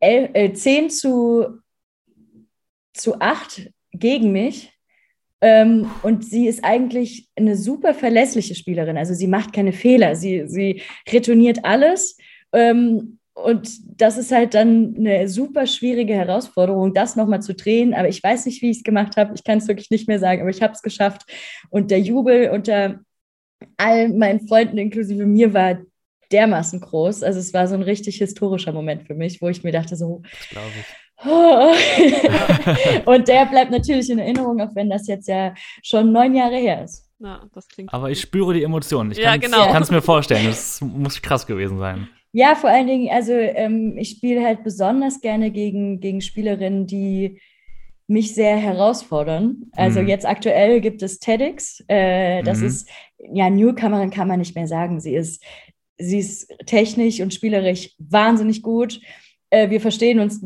äh, 0.00 0.52
10 0.52 0.90
zu, 0.90 1.60
zu 2.92 3.20
8 3.20 3.70
gegen 3.92 4.32
mich. 4.32 4.71
Ähm, 5.42 5.90
und 6.02 6.24
sie 6.24 6.46
ist 6.46 6.64
eigentlich 6.64 7.28
eine 7.36 7.56
super 7.56 7.94
verlässliche 7.94 8.54
Spielerin. 8.54 8.96
Also 8.96 9.12
sie 9.12 9.26
macht 9.26 9.52
keine 9.52 9.72
Fehler, 9.72 10.14
sie, 10.14 10.44
sie 10.46 10.82
retourniert 11.10 11.64
alles. 11.64 12.16
Ähm, 12.52 13.18
und 13.34 13.68
das 14.00 14.18
ist 14.18 14.30
halt 14.30 14.54
dann 14.54 14.94
eine 14.96 15.28
super 15.28 15.66
schwierige 15.66 16.14
Herausforderung, 16.14 16.94
das 16.94 17.16
nochmal 17.16 17.42
zu 17.42 17.54
drehen. 17.54 17.92
Aber 17.92 18.08
ich 18.08 18.22
weiß 18.22 18.46
nicht, 18.46 18.62
wie 18.62 18.70
ich 18.70 18.78
es 18.78 18.84
gemacht 18.84 19.16
habe. 19.16 19.34
Ich 19.34 19.42
kann 19.42 19.58
es 19.58 19.66
wirklich 19.68 19.90
nicht 19.90 20.06
mehr 20.06 20.20
sagen, 20.20 20.42
aber 20.42 20.50
ich 20.50 20.62
habe 20.62 20.74
es 20.74 20.82
geschafft. 20.82 21.22
Und 21.70 21.90
der 21.90 22.00
Jubel 22.00 22.50
unter 22.50 23.00
all 23.76 24.10
meinen 24.10 24.46
Freunden, 24.46 24.78
inklusive 24.78 25.26
mir, 25.26 25.52
war 25.54 25.78
dermaßen 26.30 26.80
groß. 26.80 27.22
Also 27.22 27.40
es 27.40 27.52
war 27.52 27.66
so 27.66 27.74
ein 27.74 27.82
richtig 27.82 28.16
historischer 28.16 28.72
Moment 28.72 29.06
für 29.06 29.14
mich, 29.14 29.42
wo 29.42 29.48
ich 29.48 29.64
mir 29.64 29.72
dachte, 29.72 29.96
so. 29.96 30.22
und 33.04 33.28
der 33.28 33.46
bleibt 33.46 33.70
natürlich 33.70 34.10
in 34.10 34.18
Erinnerung, 34.18 34.60
auch 34.60 34.74
wenn 34.74 34.90
das 34.90 35.06
jetzt 35.06 35.28
ja 35.28 35.54
schon 35.82 36.12
neun 36.12 36.34
Jahre 36.34 36.56
her 36.56 36.84
ist. 36.84 37.08
Ja, 37.20 37.42
das 37.54 37.68
klingt 37.68 37.92
Aber 37.94 38.10
ich 38.10 38.20
spüre 38.20 38.54
die 38.54 38.62
Emotionen. 38.64 39.12
Ich 39.12 39.18
Ja, 39.18 39.36
genau. 39.36 39.70
kann 39.70 39.82
es 39.82 39.90
mir 39.90 40.02
vorstellen. 40.02 40.46
Das 40.46 40.80
muss 40.80 41.22
krass 41.22 41.46
gewesen 41.46 41.78
sein. 41.78 42.08
Ja, 42.32 42.54
vor 42.54 42.70
allen 42.70 42.86
Dingen, 42.86 43.10
also 43.12 43.32
ähm, 43.32 43.96
ich 43.98 44.10
spiele 44.10 44.44
halt 44.44 44.64
besonders 44.64 45.20
gerne 45.20 45.50
gegen, 45.50 46.00
gegen 46.00 46.20
Spielerinnen, 46.20 46.86
die 46.86 47.38
mich 48.08 48.34
sehr 48.34 48.56
herausfordern. 48.56 49.66
Also 49.72 50.00
Mhm. 50.02 50.08
jetzt 50.08 50.26
aktuell 50.26 50.80
gibt 50.80 51.02
es 51.02 51.18
TEDx. 51.20 51.84
Äh, 51.88 52.42
das 52.42 52.60
Mhm. 52.60 52.66
ist, 52.66 52.88
ja, 53.32 53.48
Newcomerin 53.50 54.10
kann 54.10 54.28
man 54.28 54.38
nicht 54.40 54.56
mehr 54.56 54.66
sagen. 54.66 54.98
Sie 55.00 55.14
ist, 55.14 55.42
sie 55.98 56.18
ist 56.18 56.50
technisch 56.66 57.20
und 57.20 57.32
spielerisch 57.32 57.90
wahnsinnig 57.98 58.62
gut. 58.62 59.00
Äh, 59.52 59.68
wir 59.68 59.80
verstehen 59.82 60.18
uns 60.18 60.44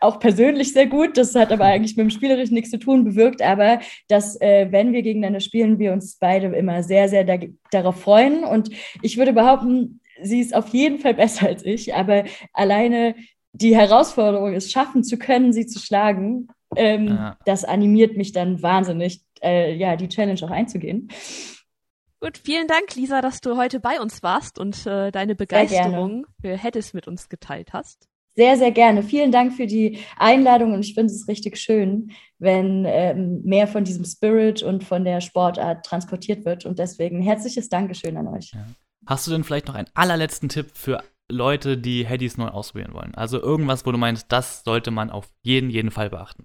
auch 0.00 0.20
persönlich 0.20 0.72
sehr 0.74 0.86
gut. 0.86 1.16
Das 1.16 1.34
hat 1.34 1.52
aber 1.52 1.64
eigentlich 1.64 1.96
mit 1.96 2.04
dem 2.04 2.10
Spielerischen 2.10 2.54
nichts 2.54 2.70
zu 2.70 2.78
tun, 2.78 3.02
bewirkt 3.04 3.40
aber, 3.40 3.80
dass, 4.08 4.38
äh, 4.42 4.68
wenn 4.70 4.92
wir 4.92 5.00
gegeneinander 5.02 5.40
spielen, 5.40 5.78
wir 5.78 5.92
uns 5.92 6.16
beide 6.18 6.48
immer 6.48 6.82
sehr, 6.82 7.08
sehr 7.08 7.24
da, 7.24 7.38
darauf 7.70 7.98
freuen. 8.00 8.44
Und 8.44 8.70
ich 9.00 9.16
würde 9.16 9.32
behaupten, 9.32 10.00
sie 10.22 10.40
ist 10.40 10.54
auf 10.54 10.68
jeden 10.68 10.98
Fall 10.98 11.14
besser 11.22 11.46
als 11.46 11.64
ich, 11.64 11.94
aber 11.94 12.24
alleine 12.52 13.14
die 13.52 13.74
Herausforderung, 13.74 14.52
es 14.52 14.70
schaffen 14.70 15.02
zu 15.02 15.16
können, 15.16 15.54
sie 15.54 15.66
zu 15.66 15.78
schlagen, 15.78 16.48
ähm, 16.76 17.06
Ja. 17.08 17.38
das 17.46 17.64
animiert 17.64 18.18
mich 18.18 18.32
dann 18.32 18.60
wahnsinnig, 18.60 19.22
äh, 19.42 19.74
ja, 19.74 19.96
die 19.96 20.08
Challenge 20.08 20.40
auch 20.42 20.50
einzugehen. 20.50 21.08
Gut, 22.20 22.36
vielen 22.36 22.66
Dank, 22.66 22.94
Lisa, 22.96 23.22
dass 23.22 23.40
du 23.40 23.56
heute 23.56 23.80
bei 23.80 23.98
uns 23.98 24.22
warst 24.22 24.58
und 24.58 24.86
äh, 24.86 25.10
deine. 25.10 25.34
Begeisterung 25.34 26.26
für 26.42 26.54
Hedis 26.56 26.92
mit 26.92 27.08
uns 27.08 27.30
geteilt 27.30 27.72
hast. 27.72 28.08
Sehr, 28.36 28.58
sehr 28.58 28.70
gerne. 28.70 29.02
Vielen 29.02 29.32
Dank 29.32 29.54
für 29.54 29.66
die 29.66 29.98
Einladung 30.18 30.74
und 30.74 30.84
ich 30.84 30.92
finde 30.94 31.12
es 31.12 31.26
richtig 31.26 31.56
schön, 31.56 32.12
wenn 32.38 32.84
ähm, 32.86 33.40
mehr 33.44 33.66
von 33.66 33.84
diesem 33.84 34.04
Spirit 34.04 34.62
und 34.62 34.84
von 34.84 35.04
der 35.04 35.22
Sportart 35.22 35.86
transportiert 35.86 36.44
wird. 36.44 36.66
Und 36.66 36.78
deswegen 36.78 37.22
herzliches 37.22 37.70
Dankeschön 37.70 38.16
an 38.18 38.28
euch. 38.28 38.52
Hast 39.06 39.26
du 39.26 39.30
denn 39.30 39.42
vielleicht 39.42 39.68
noch 39.68 39.74
einen 39.74 39.88
allerletzten 39.94 40.50
Tipp 40.50 40.72
für 40.74 41.02
Leute, 41.30 41.78
die 41.78 42.06
Headies 42.06 42.36
neu 42.36 42.48
ausprobieren 42.48 42.92
wollen? 42.92 43.14
Also 43.14 43.40
irgendwas, 43.40 43.86
wo 43.86 43.92
du 43.92 43.98
meinst, 43.98 44.26
das 44.30 44.62
sollte 44.64 44.90
man 44.90 45.10
auf 45.10 45.30
jeden, 45.42 45.70
jeden 45.70 45.90
Fall 45.90 46.10
beachten. 46.10 46.44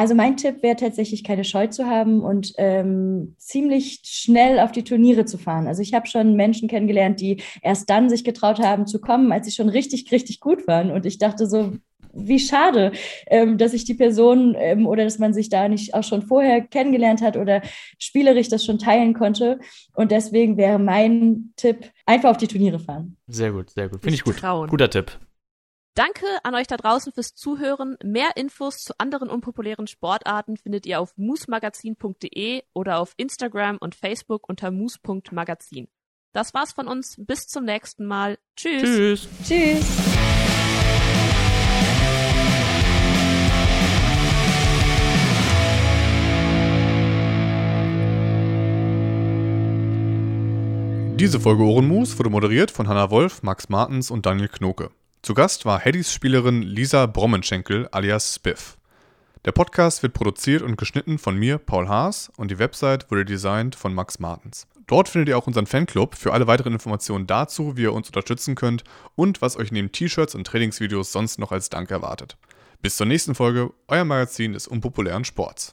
Also 0.00 0.14
mein 0.14 0.38
Tipp 0.38 0.62
wäre 0.62 0.76
tatsächlich, 0.76 1.24
keine 1.24 1.44
Scheu 1.44 1.66
zu 1.66 1.84
haben 1.84 2.22
und 2.22 2.54
ähm, 2.56 3.34
ziemlich 3.36 4.00
schnell 4.02 4.58
auf 4.58 4.72
die 4.72 4.82
Turniere 4.82 5.26
zu 5.26 5.36
fahren. 5.36 5.66
Also 5.66 5.82
ich 5.82 5.92
habe 5.92 6.06
schon 6.06 6.36
Menschen 6.36 6.70
kennengelernt, 6.70 7.20
die 7.20 7.42
erst 7.60 7.90
dann 7.90 8.08
sich 8.08 8.24
getraut 8.24 8.60
haben 8.60 8.86
zu 8.86 8.98
kommen, 8.98 9.30
als 9.30 9.44
sie 9.44 9.52
schon 9.52 9.68
richtig, 9.68 10.10
richtig 10.10 10.40
gut 10.40 10.66
waren. 10.66 10.90
Und 10.90 11.04
ich 11.04 11.18
dachte 11.18 11.46
so, 11.46 11.74
wie 12.14 12.38
schade, 12.38 12.92
ähm, 13.26 13.58
dass 13.58 13.74
ich 13.74 13.84
die 13.84 13.92
Person 13.92 14.56
ähm, 14.58 14.86
oder 14.86 15.04
dass 15.04 15.18
man 15.18 15.34
sich 15.34 15.50
da 15.50 15.68
nicht 15.68 15.92
auch 15.92 16.02
schon 16.02 16.22
vorher 16.22 16.62
kennengelernt 16.62 17.20
hat 17.20 17.36
oder 17.36 17.60
spielerisch 17.98 18.48
das 18.48 18.64
schon 18.64 18.78
teilen 18.78 19.12
konnte. 19.12 19.58
Und 19.92 20.12
deswegen 20.12 20.56
wäre 20.56 20.78
mein 20.78 21.52
Tipp, 21.56 21.90
einfach 22.06 22.30
auf 22.30 22.38
die 22.38 22.48
Turniere 22.48 22.78
fahren. 22.78 23.18
Sehr 23.26 23.52
gut, 23.52 23.68
sehr 23.68 23.90
gut. 23.90 24.00
Finde 24.00 24.14
ich 24.14 24.24
gut. 24.24 24.38
trauen. 24.38 24.70
Guter 24.70 24.88
Tipp. 24.88 25.18
Danke 25.94 26.24
an 26.44 26.54
euch 26.54 26.68
da 26.68 26.76
draußen 26.76 27.12
fürs 27.12 27.34
Zuhören. 27.34 27.96
Mehr 28.02 28.36
Infos 28.36 28.78
zu 28.78 28.94
anderen 28.98 29.28
unpopulären 29.28 29.88
Sportarten 29.88 30.56
findet 30.56 30.86
ihr 30.86 31.00
auf 31.00 31.16
moosmagazin.de 31.16 32.62
oder 32.72 33.00
auf 33.00 33.14
Instagram 33.16 33.76
und 33.78 33.94
Facebook 33.96 34.48
unter 34.48 34.70
moos.magazin. 34.70 35.88
Das 36.32 36.54
war's 36.54 36.72
von 36.72 36.86
uns. 36.86 37.16
Bis 37.18 37.48
zum 37.48 37.64
nächsten 37.64 38.06
Mal. 38.06 38.38
Tschüss. 38.54 38.82
Tschüss. 38.82 39.28
Tschüss! 39.46 39.86
Diese 51.16 51.38
Folge 51.38 51.64
Ohrenmus 51.64 52.16
wurde 52.18 52.30
moderiert 52.30 52.70
von 52.70 52.88
Hanna 52.88 53.10
Wolf, 53.10 53.42
Max 53.42 53.68
Martens 53.68 54.10
und 54.10 54.24
Daniel 54.24 54.48
Knoke. 54.48 54.90
Zu 55.22 55.34
Gast 55.34 55.66
war 55.66 55.78
Heddys 55.78 56.14
Spielerin 56.14 56.62
Lisa 56.62 57.04
Brommenschenkel 57.04 57.86
alias 57.92 58.36
Spiff. 58.36 58.78
Der 59.44 59.52
Podcast 59.52 60.02
wird 60.02 60.14
produziert 60.14 60.62
und 60.62 60.78
geschnitten 60.78 61.18
von 61.18 61.36
mir, 61.36 61.58
Paul 61.58 61.88
Haas, 61.88 62.32
und 62.38 62.50
die 62.50 62.58
Website 62.58 63.10
wurde 63.10 63.26
designt 63.26 63.74
von 63.74 63.92
Max 63.92 64.18
Martens. 64.18 64.66
Dort 64.86 65.10
findet 65.10 65.28
ihr 65.28 65.36
auch 65.36 65.46
unseren 65.46 65.66
Fanclub 65.66 66.14
für 66.14 66.32
alle 66.32 66.46
weiteren 66.46 66.72
Informationen 66.72 67.26
dazu, 67.26 67.76
wie 67.76 67.82
ihr 67.82 67.92
uns 67.92 68.08
unterstützen 68.08 68.54
könnt 68.54 68.82
und 69.14 69.42
was 69.42 69.58
euch 69.58 69.70
neben 69.72 69.92
T-Shirts 69.92 70.34
und 70.34 70.46
Trainingsvideos 70.46 71.12
sonst 71.12 71.38
noch 71.38 71.52
als 71.52 71.68
Dank 71.68 71.90
erwartet. 71.90 72.38
Bis 72.80 72.96
zur 72.96 73.06
nächsten 73.06 73.34
Folge, 73.34 73.74
euer 73.88 74.06
Magazin 74.06 74.54
des 74.54 74.66
unpopulären 74.66 75.26
Sports. 75.26 75.68